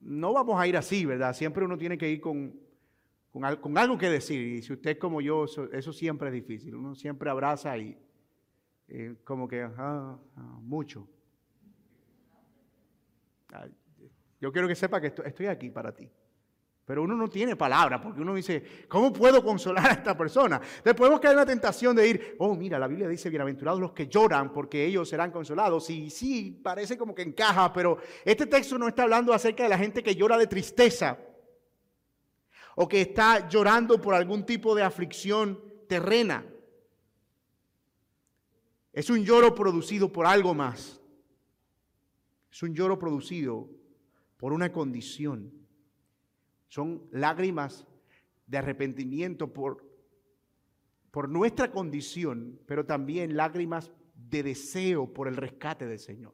[0.00, 1.34] no vamos a ir así, ¿verdad?
[1.34, 2.58] Siempre uno tiene que ir con,
[3.30, 4.40] con, algo que decir.
[4.40, 6.74] Y si usted es como yo, eso, siempre es difícil.
[6.74, 7.96] Uno siempre abraza y
[9.24, 11.08] como que, ah, ah, mucho.
[14.40, 16.10] Yo quiero que sepa que estoy aquí para ti.
[16.84, 20.56] Pero uno no tiene palabra porque uno dice, ¿cómo puedo consolar a esta persona?
[20.56, 23.92] Entonces podemos caer en la tentación de ir, oh, mira, la Biblia dice, bienaventurados los
[23.92, 25.88] que lloran porque ellos serán consolados.
[25.90, 29.78] Y sí, parece como que encaja, pero este texto no está hablando acerca de la
[29.78, 31.18] gente que llora de tristeza
[32.74, 36.44] o que está llorando por algún tipo de aflicción terrena.
[38.92, 41.00] Es un lloro producido por algo más.
[42.50, 43.68] Es un lloro producido
[44.36, 45.62] por una condición
[46.72, 47.86] son lágrimas
[48.46, 49.84] de arrepentimiento por,
[51.10, 56.32] por nuestra condición, pero también lágrimas de deseo por el rescate del Señor.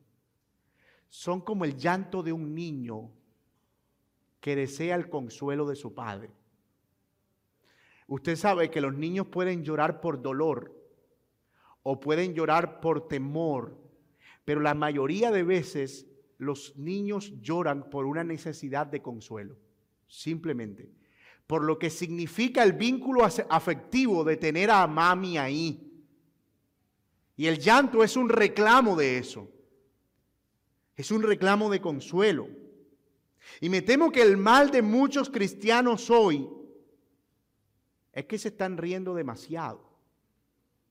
[1.09, 3.11] Son como el llanto de un niño
[4.39, 6.31] que desea el consuelo de su padre.
[8.07, 10.78] Usted sabe que los niños pueden llorar por dolor
[11.83, 13.79] o pueden llorar por temor,
[14.45, 16.07] pero la mayoría de veces
[16.39, 19.57] los niños lloran por una necesidad de consuelo
[20.09, 20.91] simplemente.
[21.47, 25.85] Por lo que significa el vínculo afectivo de tener a mami ahí.
[27.37, 29.51] Y el llanto es un reclamo de eso.
[30.97, 32.49] Es un reclamo de consuelo.
[33.61, 36.49] Y me temo que el mal de muchos cristianos hoy
[38.13, 39.88] es que se están riendo demasiado.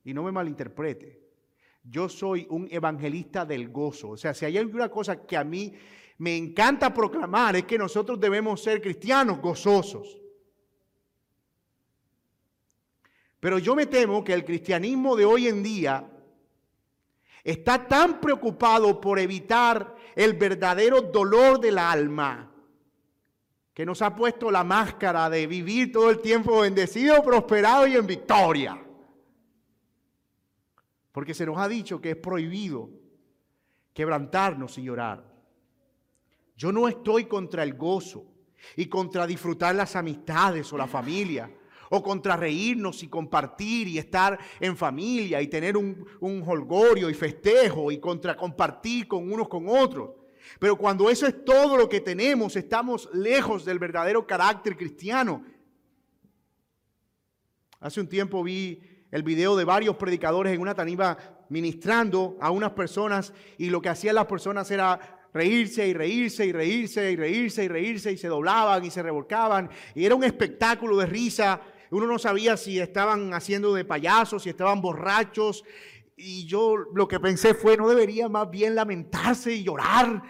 [0.08, 1.20] Y no me malinterprete.
[1.82, 4.08] Yo soy un evangelista del gozo.
[4.08, 5.74] O sea, si hay alguna cosa que a mí
[6.16, 10.18] me encanta proclamar es que nosotros debemos ser cristianos gozosos.
[13.38, 16.10] Pero yo me temo que el cristianismo de hoy en día
[17.44, 22.50] está tan preocupado por evitar el verdadero dolor del alma
[23.74, 28.06] que nos ha puesto la máscara de vivir todo el tiempo bendecido, prosperado y en
[28.06, 28.87] victoria.
[31.12, 32.90] Porque se nos ha dicho que es prohibido
[33.92, 35.24] quebrantarnos y llorar.
[36.56, 38.26] Yo no estoy contra el gozo
[38.76, 41.50] y contra disfrutar las amistades o la familia,
[41.90, 47.14] o contra reírnos y compartir y estar en familia y tener un, un holgorio y
[47.14, 50.10] festejo y contra compartir con unos con otros.
[50.58, 55.44] Pero cuando eso es todo lo que tenemos, estamos lejos del verdadero carácter cristiano.
[57.80, 61.16] Hace un tiempo vi el video de varios predicadores en una taniba
[61.48, 66.52] ministrando a unas personas y lo que hacían las personas era reírse y reírse y
[66.52, 70.96] reírse y reírse y reírse y se doblaban y se revolcaban y era un espectáculo
[70.98, 71.60] de risa.
[71.90, 75.64] Uno no sabía si estaban haciendo de payasos, si estaban borrachos.
[76.16, 80.22] Y yo lo que pensé fue, no debería más bien lamentarse y llorar,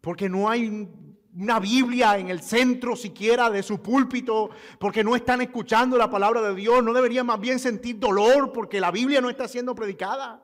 [0.00, 0.88] porque no hay
[1.38, 6.42] una Biblia en el centro siquiera de su púlpito, porque no están escuchando la palabra
[6.42, 10.42] de Dios, no debería más bien sentir dolor porque la Biblia no está siendo predicada.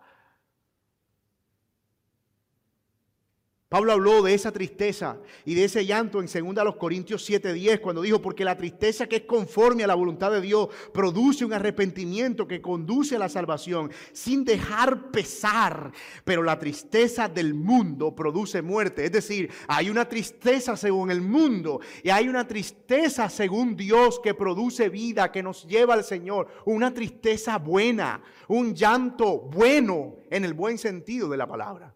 [3.75, 8.23] Pablo habló de esa tristeza y de ese llanto en 2 Corintios 7:10 cuando dijo,
[8.23, 12.63] porque la tristeza que es conforme a la voluntad de Dios produce un arrepentimiento que
[12.63, 15.91] conduce a la salvación sin dejar pesar,
[16.25, 19.07] pero la tristeza del mundo produce muerte.
[19.07, 24.35] Es decir, hay una tristeza según el mundo y hay una tristeza según Dios que
[24.35, 26.47] produce vida, que nos lleva al Señor.
[26.65, 31.93] Una tristeza buena, un llanto bueno en el buen sentido de la palabra.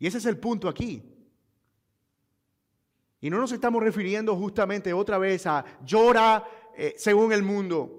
[0.00, 1.02] Y ese es el punto aquí.
[3.20, 6.42] Y no nos estamos refiriendo justamente otra vez a llora
[6.74, 7.98] eh, según el mundo.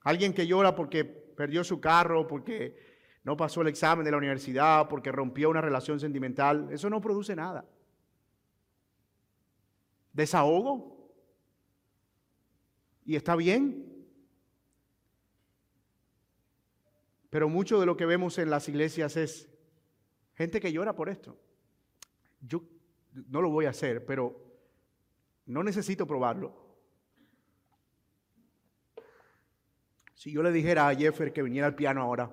[0.00, 2.76] Alguien que llora porque perdió su carro, porque
[3.24, 7.36] no pasó el examen de la universidad, porque rompió una relación sentimental, eso no produce
[7.36, 7.66] nada.
[10.14, 11.12] Desahogo.
[13.04, 13.93] Y está bien.
[17.34, 19.50] Pero mucho de lo que vemos en las iglesias es
[20.36, 21.36] gente que llora por esto.
[22.40, 22.62] Yo
[23.10, 24.40] no lo voy a hacer, pero
[25.46, 26.78] no necesito probarlo.
[30.12, 32.32] Si yo le dijera a Jeffer que viniera al piano ahora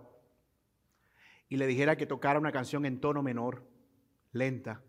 [1.50, 3.68] y le dijera que tocara una canción en tono menor,
[4.34, 4.84] lenta,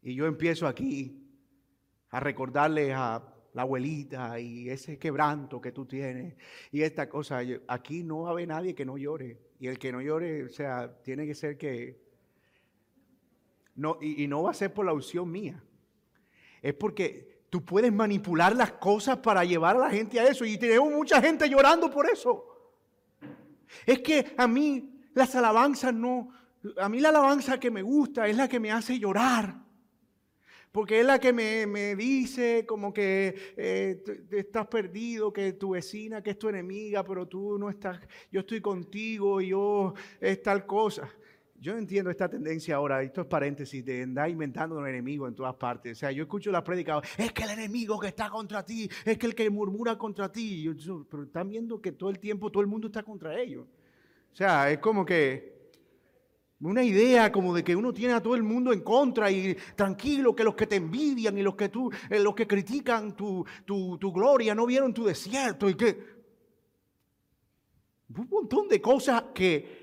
[0.00, 1.22] Y yo empiezo aquí
[2.08, 6.34] a recordarle a la abuelita y ese quebranto que tú tienes
[6.70, 7.40] y esta cosa.
[7.68, 9.38] Aquí no va a haber nadie que no llore.
[9.58, 12.00] Y el que no llore, o sea, tiene que ser que...
[13.74, 15.62] No, y, no va a ser por la opción mía.
[16.60, 20.44] Es porque tú puedes manipular las cosas para llevar a la gente a eso.
[20.44, 22.44] Y tenemos mucha gente llorando por eso.
[23.86, 26.28] Es que a mí las alabanzas no,
[26.78, 29.61] a mí la alabanza que me gusta es la que me hace llorar.
[30.72, 36.30] Porque es la que me, dice como que eh, estás perdido, que tu vecina, que
[36.30, 41.10] es tu enemiga, pero tú no estás, yo estoy contigo y yo es tal cosa.
[41.60, 45.54] Yo entiendo esta tendencia ahora, esto es paréntesis, de andar inventando un enemigo en todas
[45.54, 45.98] partes.
[45.98, 49.18] O sea, yo escucho la prédica, es que el enemigo que está contra ti, es
[49.18, 50.68] que el que murmura contra ti.
[51.08, 53.66] pero están viendo que todo el tiempo todo el mundo está contra ellos.
[54.32, 55.61] O sea, es como que
[56.62, 60.34] una idea como de que uno tiene a todo el mundo en contra y tranquilo
[60.34, 64.12] que los que te envidian y los que, tú, eh, los que critican tu, tu
[64.12, 66.22] gloria no vieron tu desierto y que...
[68.14, 69.82] Un montón de cosas que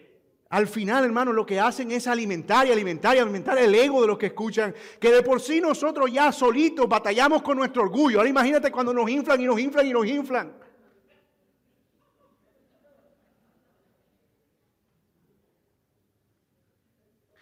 [0.50, 4.08] al final, hermano, lo que hacen es alimentar y alimentar y alimentar el ego de
[4.08, 8.18] los que escuchan, que de por sí nosotros ya solitos batallamos con nuestro orgullo.
[8.18, 10.69] Ahora imagínate cuando nos inflan y nos inflan y nos inflan.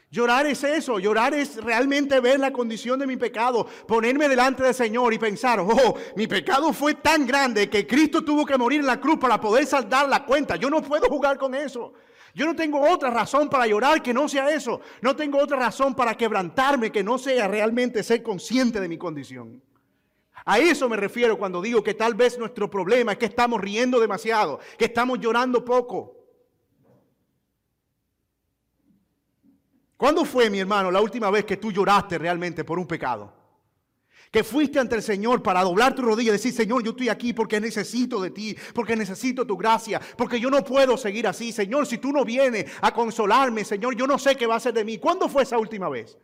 [0.09, 4.73] Llorar es eso, llorar es realmente ver la condición de mi pecado, ponerme delante del
[4.73, 8.85] Señor y pensar, oh, mi pecado fue tan grande que Cristo tuvo que morir en
[8.85, 10.55] la cruz para poder saldar la cuenta.
[10.55, 11.93] Yo no puedo jugar con eso.
[12.33, 14.79] Yo no tengo otra razón para llorar que no sea eso.
[15.01, 19.61] No tengo otra razón para quebrantarme que no sea realmente ser consciente de mi condición.
[20.45, 23.99] A eso me refiero cuando digo que tal vez nuestro problema es que estamos riendo
[23.99, 26.16] demasiado, que estamos llorando poco.
[29.97, 33.33] ¿Cuándo fue, mi hermano, la última vez que tú lloraste realmente por un pecado?
[34.31, 37.33] Que fuiste ante el Señor para doblar tu rodilla y decir, Señor, yo estoy aquí
[37.33, 41.51] porque necesito de ti, porque necesito tu gracia, porque yo no puedo seguir así.
[41.51, 44.73] Señor, si tú no vienes a consolarme, Señor, yo no sé qué va a ser
[44.73, 44.99] de mí.
[44.99, 46.17] ¿Cuándo fue esa última vez?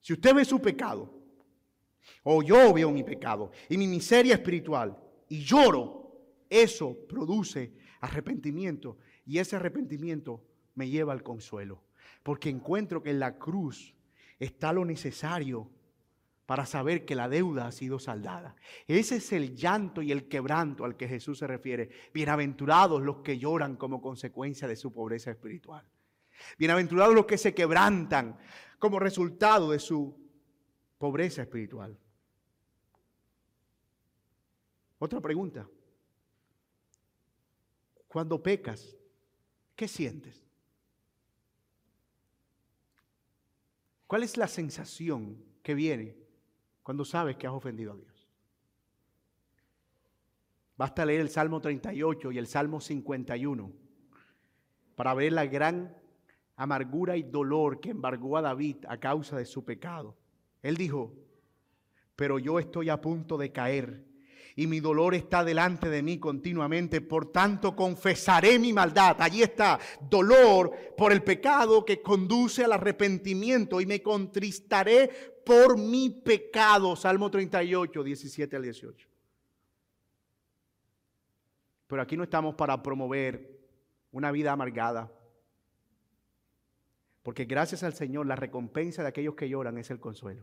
[0.00, 1.14] Si usted ve su pecado,
[2.24, 6.12] o yo veo mi pecado y mi miseria espiritual, y lloro,
[6.50, 8.98] eso produce arrepentimiento.
[9.26, 11.82] Y ese arrepentimiento me lleva al consuelo.
[12.22, 13.94] Porque encuentro que en la cruz
[14.38, 15.70] está lo necesario
[16.46, 18.56] para saber que la deuda ha sido saldada.
[18.86, 21.90] Ese es el llanto y el quebranto al que Jesús se refiere.
[22.14, 25.84] Bienaventurados los que lloran como consecuencia de su pobreza espiritual.
[26.56, 28.38] Bienaventurados los que se quebrantan
[28.78, 30.16] como resultado de su
[30.96, 31.98] pobreza espiritual.
[34.98, 35.68] Otra pregunta.
[38.08, 38.96] Cuando pecas,
[39.76, 40.42] ¿qué sientes?
[44.06, 46.16] ¿Cuál es la sensación que viene
[46.82, 48.26] cuando sabes que has ofendido a Dios?
[50.78, 53.70] Basta leer el Salmo 38 y el Salmo 51
[54.94, 55.94] para ver la gran
[56.56, 60.16] amargura y dolor que embargó a David a causa de su pecado.
[60.62, 61.12] Él dijo,
[62.16, 64.07] pero yo estoy a punto de caer
[64.58, 69.14] y mi dolor está delante de mí continuamente, por tanto confesaré mi maldad.
[69.20, 69.78] Allí está,
[70.10, 76.96] dolor por el pecado que conduce al arrepentimiento y me contristaré por mi pecado.
[76.96, 79.08] Salmo 38, 17 al 18.
[81.86, 83.60] Pero aquí no estamos para promover
[84.10, 85.08] una vida amargada.
[87.22, 90.42] Porque gracias al Señor la recompensa de aquellos que lloran es el consuelo.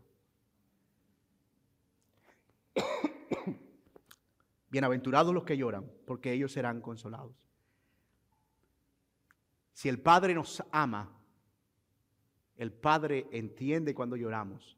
[4.75, 7.31] Bienaventurados los que lloran, porque ellos serán consolados.
[9.71, 11.17] Si el Padre nos ama,
[12.57, 14.77] el Padre entiende cuando lloramos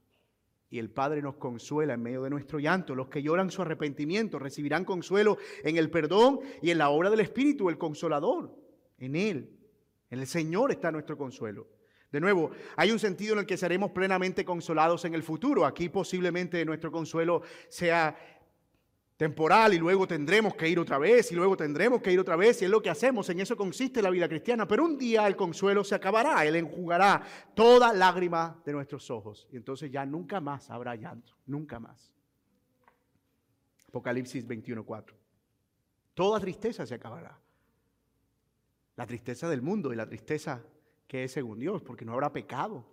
[0.70, 2.94] y el Padre nos consuela en medio de nuestro llanto.
[2.94, 7.22] Los que lloran su arrepentimiento recibirán consuelo en el perdón y en la obra del
[7.22, 8.56] Espíritu, el consolador.
[9.00, 9.50] En Él,
[10.12, 11.70] en el Señor está nuestro consuelo.
[12.12, 15.66] De nuevo, hay un sentido en el que seremos plenamente consolados en el futuro.
[15.66, 18.16] Aquí posiblemente nuestro consuelo sea
[19.18, 22.62] temporal y luego tendremos que ir otra vez y luego tendremos que ir otra vez
[22.62, 25.36] y es lo que hacemos, en eso consiste la vida cristiana, pero un día el
[25.36, 27.24] consuelo se acabará, Él enjugará
[27.56, 32.14] toda lágrima de nuestros ojos y entonces ya nunca más habrá llanto, nunca más.
[33.88, 35.16] Apocalipsis 21:4.
[36.14, 37.40] Toda tristeza se acabará.
[38.96, 40.64] La tristeza del mundo y la tristeza
[41.08, 42.86] que es según Dios, porque no habrá pecado.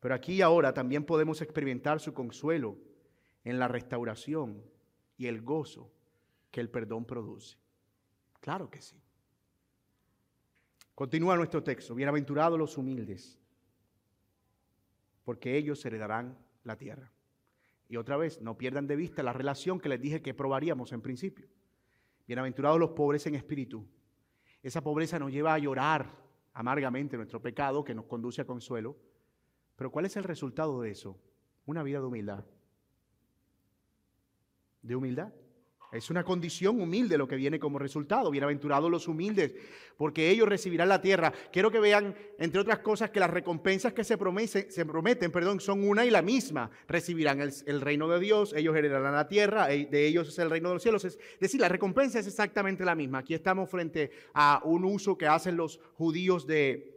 [0.00, 2.76] Pero aquí y ahora también podemos experimentar su consuelo
[3.46, 4.60] en la restauración
[5.16, 5.92] y el gozo
[6.50, 7.56] que el perdón produce.
[8.40, 9.00] Claro que sí.
[10.96, 11.94] Continúa nuestro texto.
[11.94, 13.38] Bienaventurados los humildes,
[15.22, 17.12] porque ellos heredarán la tierra.
[17.88, 21.00] Y otra vez, no pierdan de vista la relación que les dije que probaríamos en
[21.00, 21.46] principio.
[22.26, 23.86] Bienaventurados los pobres en espíritu.
[24.60, 26.10] Esa pobreza nos lleva a llorar
[26.52, 28.96] amargamente nuestro pecado que nos conduce a consuelo.
[29.76, 31.16] Pero ¿cuál es el resultado de eso?
[31.64, 32.44] Una vida de humildad.
[34.86, 35.32] De humildad.
[35.90, 38.30] Es una condición humilde lo que viene como resultado.
[38.30, 39.52] Bienaventurados los humildes,
[39.96, 41.32] porque ellos recibirán la tierra.
[41.52, 45.58] Quiero que vean, entre otras cosas, que las recompensas que se, prometen, se prometen perdón,
[45.58, 46.70] son una y la misma.
[46.86, 50.68] Recibirán el, reino de Dios, ellos heredarán la tierra, e, de ellos es el reino
[50.68, 51.04] de los cielos.
[51.04, 53.18] Es decir, la recompensa es exactamente la misma.
[53.18, 56.96] Aquí estamos frente a un uso que hacen los judíos de,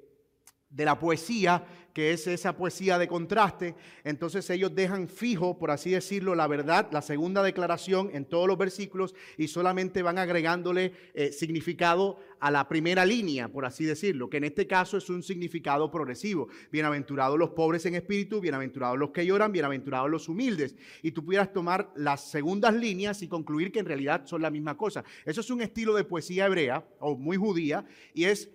[0.70, 1.66] de la poesía,
[2.00, 3.76] que es esa poesía de contraste,
[4.06, 8.58] entonces ellos dejan fijo, por así decirlo, la verdad, la segunda declaración en todos los
[8.58, 14.38] versículos y solamente van agregándole eh, significado a la primera línea, por así decirlo, que
[14.38, 16.48] en este caso es un significado progresivo.
[16.72, 20.78] Bienaventurados los pobres en espíritu, bienaventurados los que lloran, bienaventurados los humildes.
[21.04, 24.78] Y tú pudieras tomar las segundas líneas y concluir que en realidad son la misma
[24.78, 25.04] cosa.
[25.26, 28.50] Eso es un estilo de poesía hebrea o muy judía y es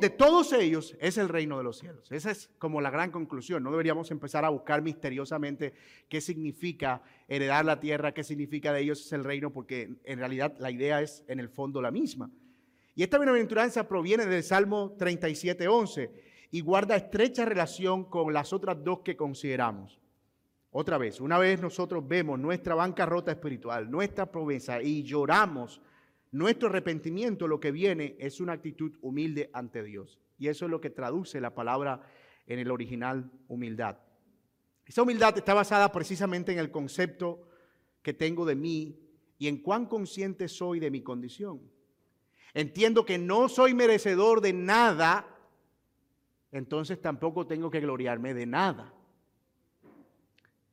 [0.00, 2.12] de todos ellos es el reino de los cielos.
[2.12, 3.62] Esa es como la gran conclusión.
[3.62, 5.72] No deberíamos empezar a buscar misteriosamente
[6.08, 10.54] qué significa heredar la tierra, qué significa de ellos es el reino, porque en realidad
[10.58, 12.30] la idea es en el fondo la misma.
[12.94, 16.10] Y esta bienaventuranza proviene del Salmo 37, 11
[16.50, 19.98] y guarda estrecha relación con las otras dos que consideramos.
[20.72, 25.80] Otra vez, una vez nosotros vemos nuestra bancarrota espiritual, nuestra promesa y lloramos
[26.34, 30.18] nuestro arrepentimiento lo que viene es una actitud humilde ante Dios.
[30.36, 32.00] Y eso es lo que traduce la palabra
[32.48, 33.98] en el original humildad.
[34.84, 37.46] Esa humildad está basada precisamente en el concepto
[38.02, 38.98] que tengo de mí
[39.38, 41.62] y en cuán consciente soy de mi condición.
[42.52, 45.38] Entiendo que no soy merecedor de nada,
[46.50, 48.92] entonces tampoco tengo que gloriarme de nada.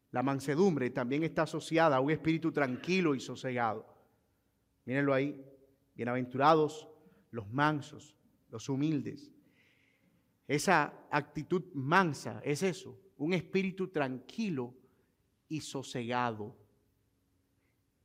[0.09, 4.00] La mansedumbre también está asociada a un espíritu tranquilo y sosegado.
[4.85, 5.43] Mírenlo ahí.
[5.95, 6.87] Bienaventurados
[7.31, 8.15] los mansos,
[8.49, 9.31] los humildes.
[10.47, 14.75] Esa actitud mansa es eso, un espíritu tranquilo
[15.47, 16.57] y sosegado.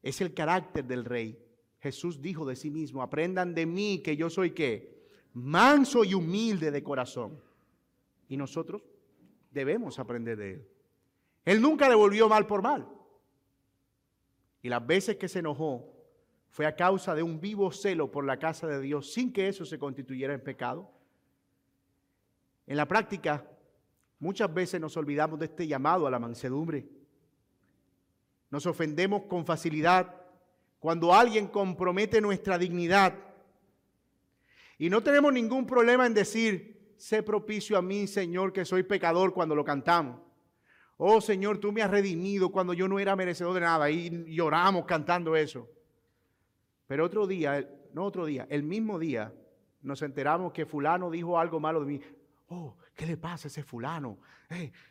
[0.03, 1.43] Es el carácter del rey.
[1.81, 5.05] Jesús dijo de sí mismo, aprendan de mí que yo soy qué?
[5.33, 7.41] Manso y humilde de corazón.
[8.29, 8.83] Y nosotros
[9.51, 10.69] debemos aprender de él.
[11.45, 12.89] Él nunca devolvió mal por mal.
[14.63, 15.96] Y las veces que se enojó,
[16.57, 19.67] fue a causa de un vivo celo por la casa de Dios sin que eso
[19.67, 20.91] se constituyera en pecado.
[22.67, 23.47] En la práctica,
[24.21, 26.89] muchas veces nos olvidamos de este llamado a la mansedumbre.
[28.49, 30.15] Nos ofendemos con facilidad
[30.79, 33.13] cuando alguien compromete nuestra dignidad.
[34.79, 39.35] Y no tenemos ningún problema en decir, sé propicio a mí, Señor, que soy pecador
[39.35, 40.23] cuando lo cantamos.
[40.97, 43.91] Oh Señor, tú me has redimido cuando yo no era merecedor de nada.
[43.91, 45.76] Y lloramos cantando eso.
[46.87, 49.33] Pero otro día, no otro día, el mismo día,
[49.83, 52.01] nos enteramos que fulano dijo algo malo de mí.
[52.49, 54.19] Oh, ¿qué le pasa a ese fulano?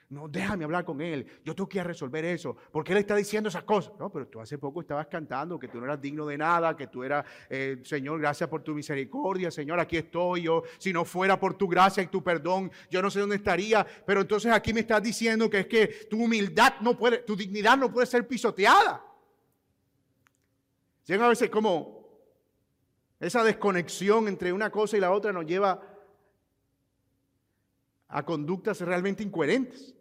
[0.10, 1.26] no, déjame hablar con él.
[1.44, 2.56] Yo tengo que resolver eso.
[2.72, 3.94] ¿Por qué le está diciendo esas cosas?
[3.98, 6.88] No, pero tú hace poco estabas cantando que tú no eras digno de nada, que
[6.88, 10.64] tú eras, eh, Señor, gracias por tu misericordia, Señor, aquí estoy yo.
[10.78, 13.86] Si no fuera por tu gracia y tu perdón, yo no sé dónde estaría.
[14.06, 17.78] Pero entonces aquí me estás diciendo que es que tu humildad no puede, tu dignidad
[17.78, 19.15] no puede ser pisoteada.
[21.06, 22.06] Llega a veces como
[23.20, 25.82] esa desconexión entre una cosa y la otra nos lleva
[28.08, 29.96] a conductas realmente incoherentes.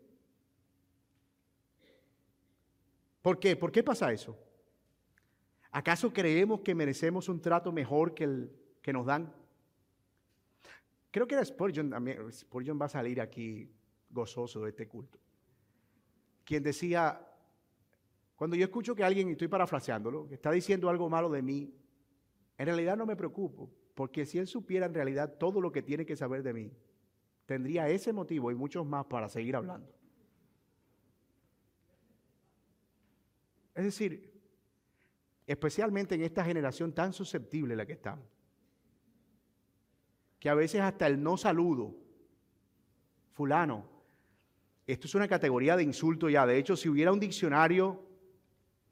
[3.23, 3.57] ¿Por qué?
[3.57, 4.39] ¿Por qué pasa eso?
[5.71, 9.35] ¿Acaso creemos que merecemos un trato mejor que el que nos dan?
[11.11, 12.31] Creo que era Spurgeon también.
[12.33, 13.73] Spurgeon va a salir aquí
[14.11, 15.19] gozoso de este culto.
[16.45, 17.21] Quien decía,
[18.37, 21.73] cuando yo escucho que alguien, estoy parafraseándolo, que está diciendo algo malo de mí,
[22.59, 26.05] en realidad no me preocupo, porque si él supiera en realidad todo lo que tiene
[26.05, 26.73] que saber de mí,
[27.47, 29.93] tendría ese motivo y muchos más para seguir hablando.
[33.75, 34.33] Es decir,
[35.47, 38.27] especialmente en esta generación tan susceptible la que estamos,
[40.39, 41.97] que a veces hasta el no saludo,
[43.33, 43.95] fulano,
[44.87, 46.47] esto es una categoría de insulto ya.
[46.47, 48.14] De hecho, si hubiera un diccionario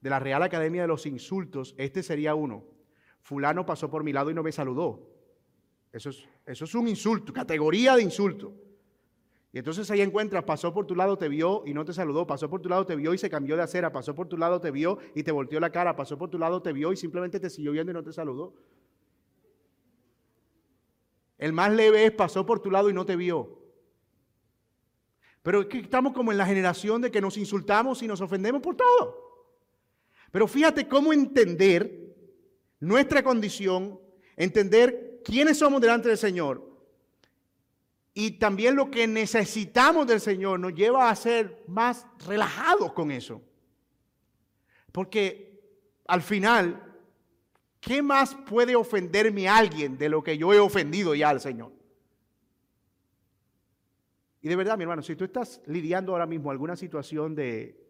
[0.03, 2.65] de la Real Academia de los Insultos, este sería uno.
[3.23, 5.09] Fulano pasó por mi lado y no me saludó.
[5.93, 8.53] Eso es, eso es un insulto, categoría de insulto.
[9.53, 12.51] Y entonces ahí encuentras, pasó por tu lado, te vio y no te saludó, pasó
[12.51, 14.71] por tu lado, te vio y se cambió de acera, pasó por tu lado, te
[14.71, 17.51] vio y te volteó la cara, pasó por tu lado, te vio y simplemente te
[17.51, 18.55] siguió viendo y no te saludó.
[21.39, 23.61] El más leve es pasó por tu lado y no te vio.
[25.43, 28.63] Pero es que estamos como en la generación de que nos insultamos y nos ofendemos
[28.63, 29.22] por todo.
[30.33, 32.17] Pero fíjate cómo entender
[32.81, 34.01] nuestra condición,
[34.37, 36.73] entender quiénes somos delante del Señor
[38.15, 43.41] y también lo que necesitamos del Señor nos lleva a ser más relajados con eso.
[44.91, 45.61] Porque
[46.07, 46.99] al final,
[47.81, 51.73] ¿qué más puede ofenderme a alguien de lo que yo he ofendido ya al Señor?
[54.43, 57.82] Y de verdad, mi hermano, si tú estás lidiando ahora mismo alguna situación de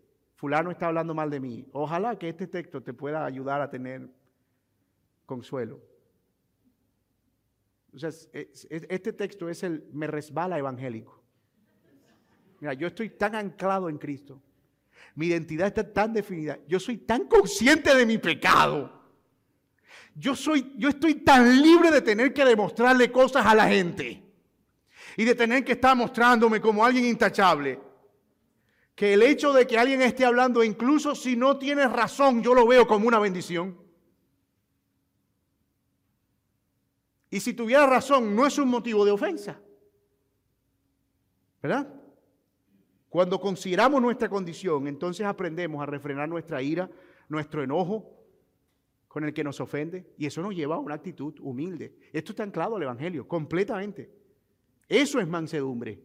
[0.43, 4.09] fulano está hablando mal de mí, ojalá que este texto te pueda ayudar a tener
[5.25, 5.81] consuelo.
[7.95, 11.23] O sea, este texto es el me resbala evangélico.
[12.59, 14.43] Mira, yo estoy tan anclado en Cristo.
[15.15, 16.59] Mi identidad está tan definida.
[16.67, 19.01] Yo soy tan consciente de mi pecado.
[20.13, 24.21] Yo, soy, yo estoy tan libre de tener que demostrarle cosas a la gente
[25.17, 27.92] y de tener que estar mostrándome como alguien intachable,
[29.03, 32.65] que el hecho de que alguien esté hablando, incluso si no tiene razón, yo lo
[32.69, 33.77] veo como una bendición.
[37.29, 39.61] Y si tuviera razón, no es un motivo de ofensa.
[41.61, 41.93] ¿Verdad?
[43.09, 46.89] Cuando consideramos nuestra condición, entonces aprendemos a refrenar nuestra ira,
[47.29, 48.25] nuestro enojo
[49.09, 51.97] con el que nos ofende, y eso nos lleva a una actitud humilde.
[52.13, 54.13] Esto está anclado al Evangelio, completamente.
[54.89, 56.01] Eso es mansedumbre.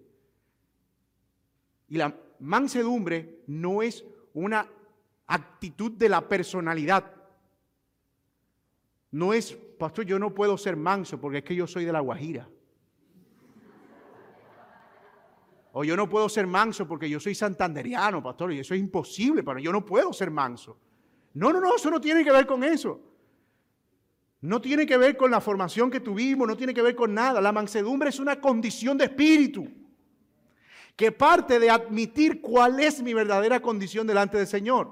[1.90, 4.68] Y la mansedumbre no es una
[5.26, 7.12] actitud de la personalidad.
[9.12, 12.00] No es, pastor, yo no puedo ser manso porque es que yo soy de la
[12.00, 12.48] Guajira.
[15.74, 19.44] O yo no puedo ser manso porque yo soy santanderiano, pastor, y eso es imposible,
[19.44, 20.80] pero yo no puedo ser manso.
[21.34, 23.00] No, no, no, eso no tiene que ver con eso.
[24.42, 27.42] No tiene que ver con la formación que tuvimos, no tiene que ver con nada.
[27.42, 29.68] La mansedumbre es una condición de espíritu
[30.98, 34.92] que parte de admitir cuál es mi verdadera condición delante del Señor.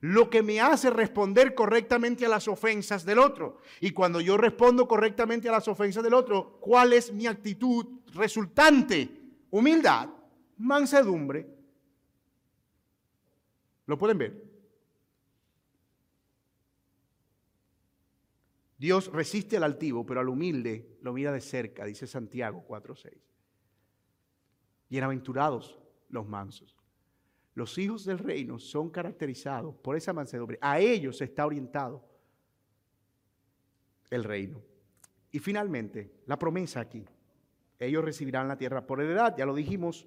[0.00, 3.58] Lo que me hace responder correctamente a las ofensas del otro.
[3.80, 9.08] Y cuando yo respondo correctamente a las ofensas del otro, ¿cuál es mi actitud resultante?
[9.50, 10.10] Humildad,
[10.58, 11.46] mansedumbre.
[13.86, 14.44] ¿Lo pueden ver?
[18.76, 23.25] Dios resiste al altivo, pero al humilde lo mira de cerca, dice Santiago 4:6.
[24.88, 25.78] Bienaventurados
[26.08, 26.76] los mansos.
[27.54, 30.58] Los hijos del reino son caracterizados por esa mansedumbre.
[30.60, 32.04] A ellos está orientado
[34.10, 34.62] el reino.
[35.32, 37.04] Y finalmente, la promesa aquí.
[37.78, 40.06] Ellos recibirán la tierra por heredad, ya lo dijimos.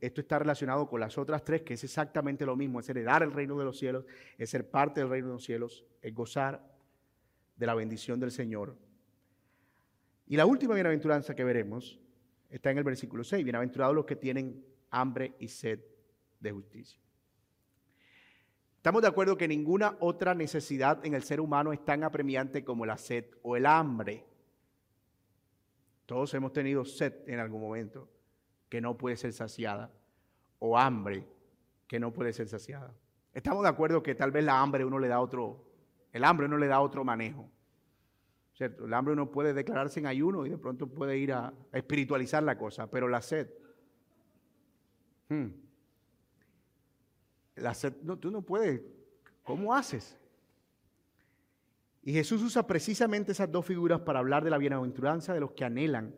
[0.00, 3.32] Esto está relacionado con las otras tres, que es exactamente lo mismo, es heredar el
[3.32, 4.04] reino de los cielos,
[4.36, 6.76] es ser parte del reino de los cielos, es gozar
[7.56, 8.76] de la bendición del Señor.
[10.26, 11.98] Y la última bienaventuranza que veremos
[12.50, 13.44] está en el versículo 6.
[13.44, 15.80] Bienaventurados los que tienen hambre y sed
[16.40, 17.00] de justicia.
[18.76, 22.86] Estamos de acuerdo que ninguna otra necesidad en el ser humano es tan apremiante como
[22.86, 24.24] la sed o el hambre.
[26.06, 28.08] Todos hemos tenido sed en algún momento
[28.68, 29.92] que no puede ser saciada
[30.60, 31.26] o hambre
[31.86, 32.94] que no puede ser saciada.
[33.32, 35.64] Estamos de acuerdo que tal vez la hambre uno le da otro,
[36.12, 37.50] el hambre no le da otro manejo.
[38.58, 42.56] El hambre uno puede declararse en ayuno y de pronto puede ir a, espiritualizar la
[42.56, 43.50] cosa, pero la sed.
[45.28, 45.48] Hmm.
[47.56, 48.82] La sed, no, tú no puedes.
[49.42, 50.18] ¿Cómo haces?
[52.02, 55.64] Y Jesús usa precisamente esas dos figuras para hablar de la bienaventuranza de los que
[55.64, 56.14] anhelan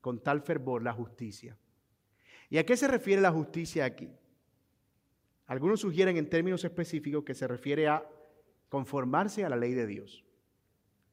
[0.00, 1.56] con tal fervor la justicia.
[2.48, 4.10] ¿Y a qué se refiere la justicia aquí?
[5.46, 8.08] Algunos sugieren en términos específicos que se refiere a
[8.68, 10.24] conformarse a la ley de Dios.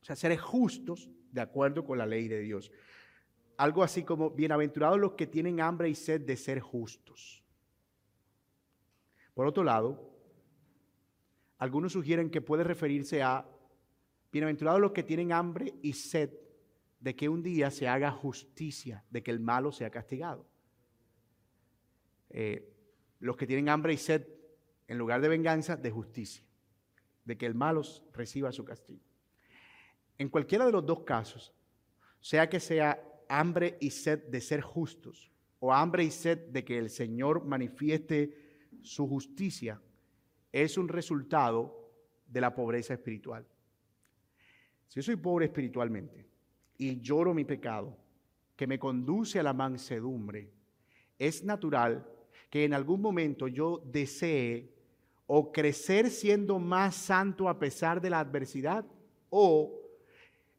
[0.07, 2.71] Sea, ser justos de acuerdo con la ley de Dios.
[3.57, 7.43] Algo así como, bienaventurados los que tienen hambre y sed de ser justos.
[9.33, 10.17] Por otro lado,
[11.57, 13.45] algunos sugieren que puede referirse a,
[14.31, 16.31] bienaventurados los que tienen hambre y sed
[17.01, 20.47] de que un día se haga justicia, de que el malo sea castigado.
[22.29, 22.73] Eh,
[23.19, 24.25] los que tienen hambre y sed,
[24.87, 26.47] en lugar de venganza, de justicia
[27.27, 27.81] de que el malo
[28.13, 29.06] reciba su castigo.
[30.17, 31.53] En cualquiera de los dos casos,
[32.19, 36.77] sea que sea hambre y sed de ser justos o hambre y sed de que
[36.77, 38.33] el Señor manifieste
[38.81, 39.81] su justicia,
[40.51, 41.91] es un resultado
[42.27, 43.45] de la pobreza espiritual.
[44.87, 46.25] Si yo soy pobre espiritualmente
[46.77, 47.97] y lloro mi pecado,
[48.55, 50.49] que me conduce a la mansedumbre,
[51.19, 52.07] es natural
[52.49, 54.73] que en algún momento yo desee
[55.27, 58.85] o crecer siendo más santo a pesar de la adversidad,
[59.29, 59.86] o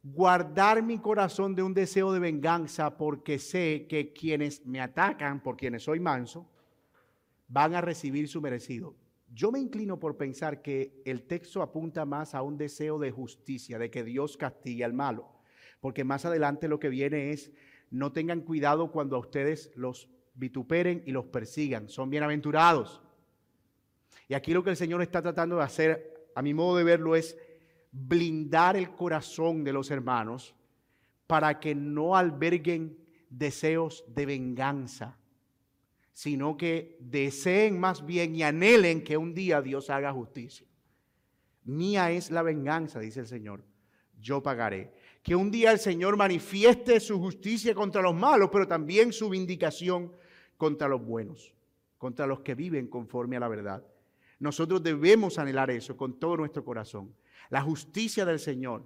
[0.03, 5.57] guardar mi corazón de un deseo de venganza porque sé que quienes me atacan, por
[5.57, 6.49] quienes soy manso,
[7.49, 8.95] van a recibir su merecido.
[9.35, 13.79] Yo me inclino por pensar que el texto apunta más a un deseo de justicia,
[13.79, 15.29] de que Dios castigue al malo,
[15.81, 17.53] porque más adelante lo que viene es,
[17.91, 23.03] no tengan cuidado cuando a ustedes los vituperen y los persigan, son bienaventurados.
[24.29, 27.17] Y aquí lo que el Señor está tratando de hacer, a mi modo de verlo,
[27.17, 27.37] es
[27.93, 30.55] blindar el corazón de los hermanos
[31.27, 32.99] para que no alberguen
[33.31, 35.19] deseos de venganza,
[36.13, 40.67] sino que deseen más bien y anhelen que un día Dios haga justicia.
[41.65, 43.63] Mía es la venganza, dice el Señor,
[44.19, 44.93] yo pagaré.
[45.23, 50.13] Que un día el Señor manifieste su justicia contra los malos, pero también su vindicación
[50.57, 51.55] contra los buenos,
[51.99, 53.87] contra los que viven conforme a la verdad.
[54.39, 57.15] Nosotros debemos anhelar eso con todo nuestro corazón
[57.51, 58.85] la justicia del Señor,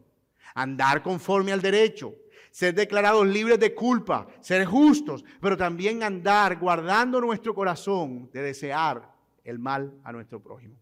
[0.55, 2.15] andar conforme al derecho,
[2.51, 9.11] ser declarados libres de culpa, ser justos, pero también andar guardando nuestro corazón de desear
[9.43, 10.77] el mal a nuestro prójimo.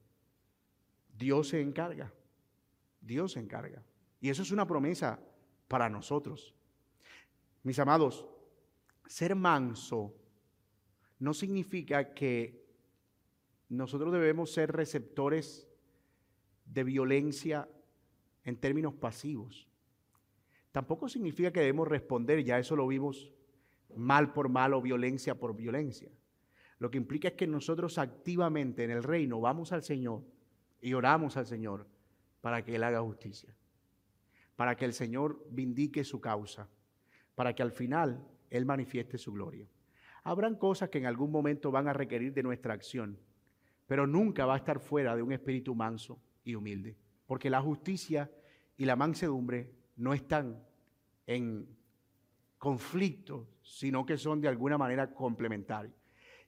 [1.16, 2.12] Dios se encarga,
[3.00, 3.82] Dios se encarga.
[4.20, 5.18] Y eso es una promesa
[5.68, 6.54] para nosotros.
[7.62, 8.26] Mis amados,
[9.06, 10.14] ser manso
[11.18, 12.66] no significa que
[13.68, 15.69] nosotros debemos ser receptores
[16.72, 17.68] de violencia
[18.44, 19.68] en términos pasivos.
[20.72, 23.32] Tampoco significa que debemos responder, ya eso lo vimos,
[23.96, 26.10] mal por mal o violencia por violencia.
[26.78, 30.22] Lo que implica es que nosotros activamente en el reino vamos al Señor
[30.80, 31.86] y oramos al Señor
[32.40, 33.54] para que Él haga justicia,
[34.56, 36.68] para que el Señor vindique su causa,
[37.34, 39.68] para que al final Él manifieste su gloria.
[40.22, 43.18] Habrán cosas que en algún momento van a requerir de nuestra acción,
[43.86, 46.96] pero nunca va a estar fuera de un espíritu manso y humilde.
[47.26, 48.30] Porque la justicia
[48.76, 50.62] y la mansedumbre no están
[51.26, 51.68] en
[52.58, 55.94] conflicto, sino que son de alguna manera complementarios.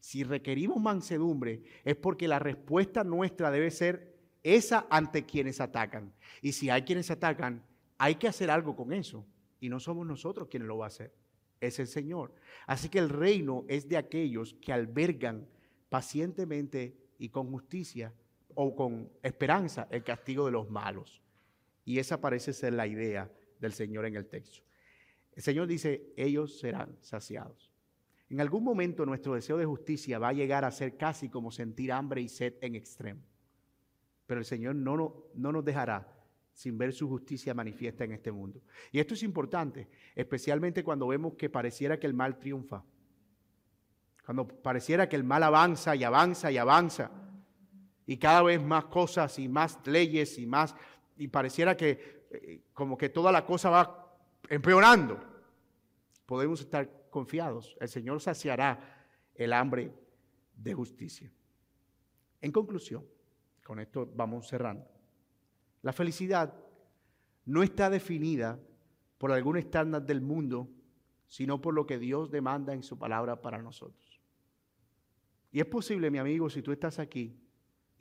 [0.01, 4.13] Si requerimos mansedumbre es porque la respuesta nuestra debe ser
[4.43, 6.13] esa ante quienes atacan.
[6.41, 7.65] Y si hay quienes atacan,
[7.99, 9.25] hay que hacer algo con eso.
[9.61, 11.15] Y no somos nosotros quienes lo va a hacer,
[11.61, 12.35] es el Señor.
[12.67, 15.47] Así que el reino es de aquellos que albergan
[15.89, 18.13] pacientemente y con justicia
[18.55, 21.23] o con esperanza el castigo de los malos.
[21.85, 24.63] Y esa parece ser la idea del Señor en el texto.
[25.33, 27.73] El Señor dice, ellos serán saciados.
[28.29, 31.93] En algún momento nuestro deseo de justicia va a llegar a ser casi como sentir
[31.93, 33.23] hambre y sed en extremo.
[34.27, 36.09] Pero el Señor no, no, no nos dejará
[36.55, 38.63] sin ver su justicia manifiesta en este mundo.
[38.91, 42.85] Y esto es importante, especialmente cuando vemos que pareciera que el mal triunfa.
[44.25, 47.11] Cuando pareciera que el mal avanza y avanza y avanza
[48.07, 50.75] y cada vez más cosas y más leyes y más,
[51.17, 54.17] y pareciera que eh, como que toda la cosa va
[54.49, 55.21] empeorando,
[56.27, 57.77] podemos estar confiados.
[57.81, 59.93] El Señor saciará el hambre
[60.57, 61.31] de justicia.
[62.41, 63.05] En conclusión,
[63.65, 64.87] con esto vamos cerrando.
[65.83, 66.55] La felicidad
[67.45, 68.59] no está definida
[69.19, 70.69] por algún estándar del mundo,
[71.27, 74.21] sino por lo que Dios demanda en su palabra para nosotros.
[75.51, 77.37] Y es posible, mi amigo, si tú estás aquí,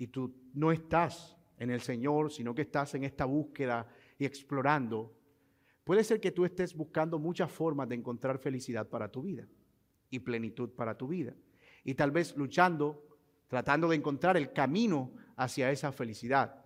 [0.02, 3.88] y tú no estás en el Señor, sino que estás en esta búsqueda
[4.18, 5.14] y explorando,
[5.84, 9.48] puede ser que tú estés buscando muchas formas de encontrar felicidad para tu vida
[10.10, 11.36] y plenitud para tu vida.
[11.84, 13.06] Y tal vez luchando,
[13.48, 16.66] tratando de encontrar el camino hacia esa felicidad.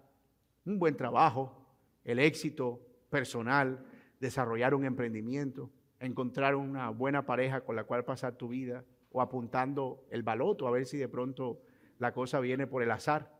[0.63, 1.67] Un buen trabajo,
[2.05, 2.79] el éxito
[3.09, 3.85] personal,
[4.17, 5.69] desarrollar un emprendimiento,
[5.99, 10.71] encontrar una buena pareja con la cual pasar tu vida o apuntando el baloto a
[10.71, 11.64] ver si de pronto
[11.99, 13.31] la cosa viene por el azar.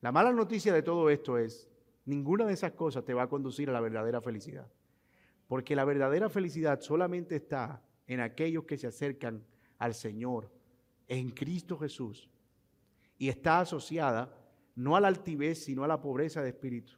[0.00, 1.68] La mala noticia de todo esto es,
[2.04, 4.70] ninguna de esas cosas te va a conducir a la verdadera felicidad.
[5.48, 9.44] Porque la verdadera felicidad solamente está en aquellos que se acercan
[9.78, 10.50] al Señor,
[11.08, 12.30] en Cristo Jesús.
[13.18, 14.34] Y está asociada
[14.74, 16.92] no a la altivez, sino a la pobreza de espíritu.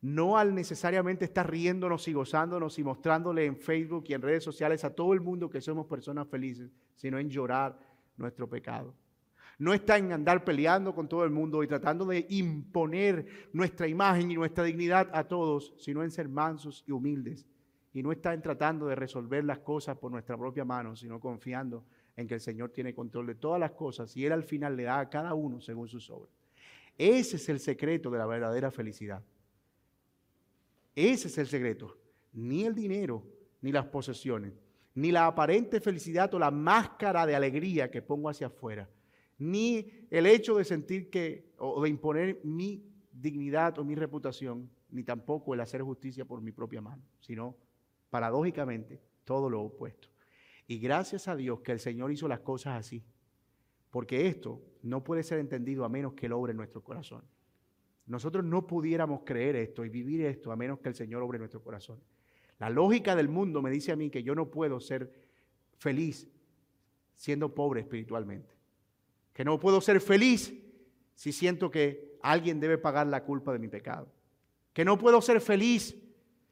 [0.00, 4.84] No al necesariamente estar riéndonos y gozándonos y mostrándole en Facebook y en redes sociales
[4.84, 7.78] a todo el mundo que somos personas felices, sino en llorar
[8.16, 8.94] nuestro pecado.
[9.58, 14.30] No está en andar peleando con todo el mundo y tratando de imponer nuestra imagen
[14.30, 17.46] y nuestra dignidad a todos, sino en ser mansos y humildes.
[17.92, 21.84] Y no está en tratando de resolver las cosas por nuestra propia mano, sino confiando
[22.16, 24.84] en que el Señor tiene control de todas las cosas y Él al final le
[24.84, 26.32] da a cada uno según sus obras.
[26.98, 29.22] Ese es el secreto de la verdadera felicidad.
[30.94, 31.96] Ese es el secreto.
[32.32, 33.24] Ni el dinero,
[33.62, 34.52] ni las posesiones,
[34.94, 38.88] ni la aparente felicidad o la máscara de alegría que pongo hacia afuera
[39.38, 45.02] ni el hecho de sentir que, o de imponer mi dignidad o mi reputación, ni
[45.02, 47.56] tampoco el hacer justicia por mi propia mano, sino
[48.10, 50.08] paradójicamente todo lo opuesto.
[50.66, 53.04] Y gracias a Dios que el Señor hizo las cosas así,
[53.90, 57.22] porque esto no puede ser entendido a menos que Él obre nuestro corazón.
[58.06, 61.62] Nosotros no pudiéramos creer esto y vivir esto a menos que el Señor obre nuestro
[61.62, 62.00] corazón.
[62.58, 65.12] La lógica del mundo me dice a mí que yo no puedo ser
[65.78, 66.28] feliz
[67.16, 68.53] siendo pobre espiritualmente.
[69.34, 70.54] Que no puedo ser feliz
[71.14, 74.10] si siento que alguien debe pagar la culpa de mi pecado.
[74.72, 75.94] Que no puedo ser feliz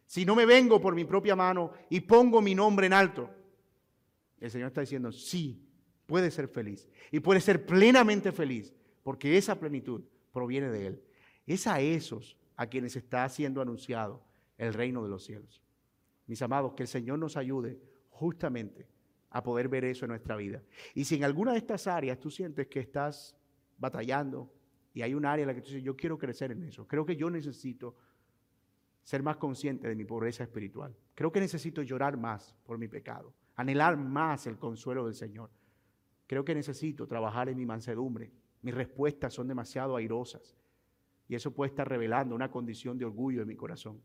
[0.05, 3.31] si no me vengo por mi propia mano y pongo mi nombre en alto.
[4.39, 5.67] El Señor está diciendo, sí,
[6.05, 6.87] puede ser feliz.
[7.11, 10.03] Y puede ser plenamente feliz, porque esa plenitud
[10.33, 11.03] proviene de Él.
[11.47, 14.23] Es a esos a quienes está siendo anunciado
[14.59, 15.63] el reino de los cielos.
[16.27, 17.81] Mis amados, que el Señor nos ayude
[18.11, 18.92] justamente
[19.33, 20.63] a poder ver eso en nuestra vida.
[20.95, 23.35] Y si en alguna de estas áreas tú sientes que estás
[23.79, 24.53] batallando
[24.93, 27.07] y hay un área en la que tú dices, yo quiero crecer en eso, creo
[27.07, 27.97] que yo necesito
[29.03, 33.33] ser más consciente de mi pobreza espiritual, creo que necesito llorar más por mi pecado,
[33.57, 35.51] anhelar más el consuelo del Señor,
[36.27, 38.31] creo que necesito trabajar en mi mansedumbre,
[38.61, 40.57] mis respuestas son demasiado airosas,
[41.27, 44.03] y eso puede estar revelando una condición de orgullo en mi corazón.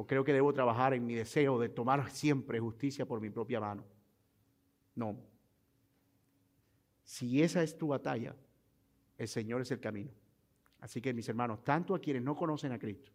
[0.00, 3.58] O creo que debo trabajar en mi deseo de tomar siempre justicia por mi propia
[3.58, 3.84] mano.
[4.94, 5.18] No.
[7.02, 8.36] Si esa es tu batalla,
[9.16, 10.12] el Señor es el camino.
[10.78, 13.10] Así que mis hermanos, tanto a quienes no conocen a Cristo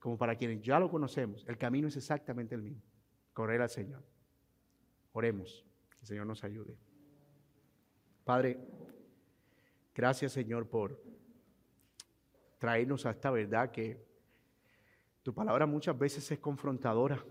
[0.00, 2.82] como para quienes ya lo conocemos, el camino es exactamente el mismo.
[3.32, 4.02] Correr al Señor.
[5.12, 6.76] Oremos, que el Señor nos ayude.
[8.24, 8.58] Padre,
[9.94, 11.00] gracias Señor por
[12.58, 14.09] traernos a esta verdad que
[15.30, 17.24] tu palabra muchas veces es confrontadora.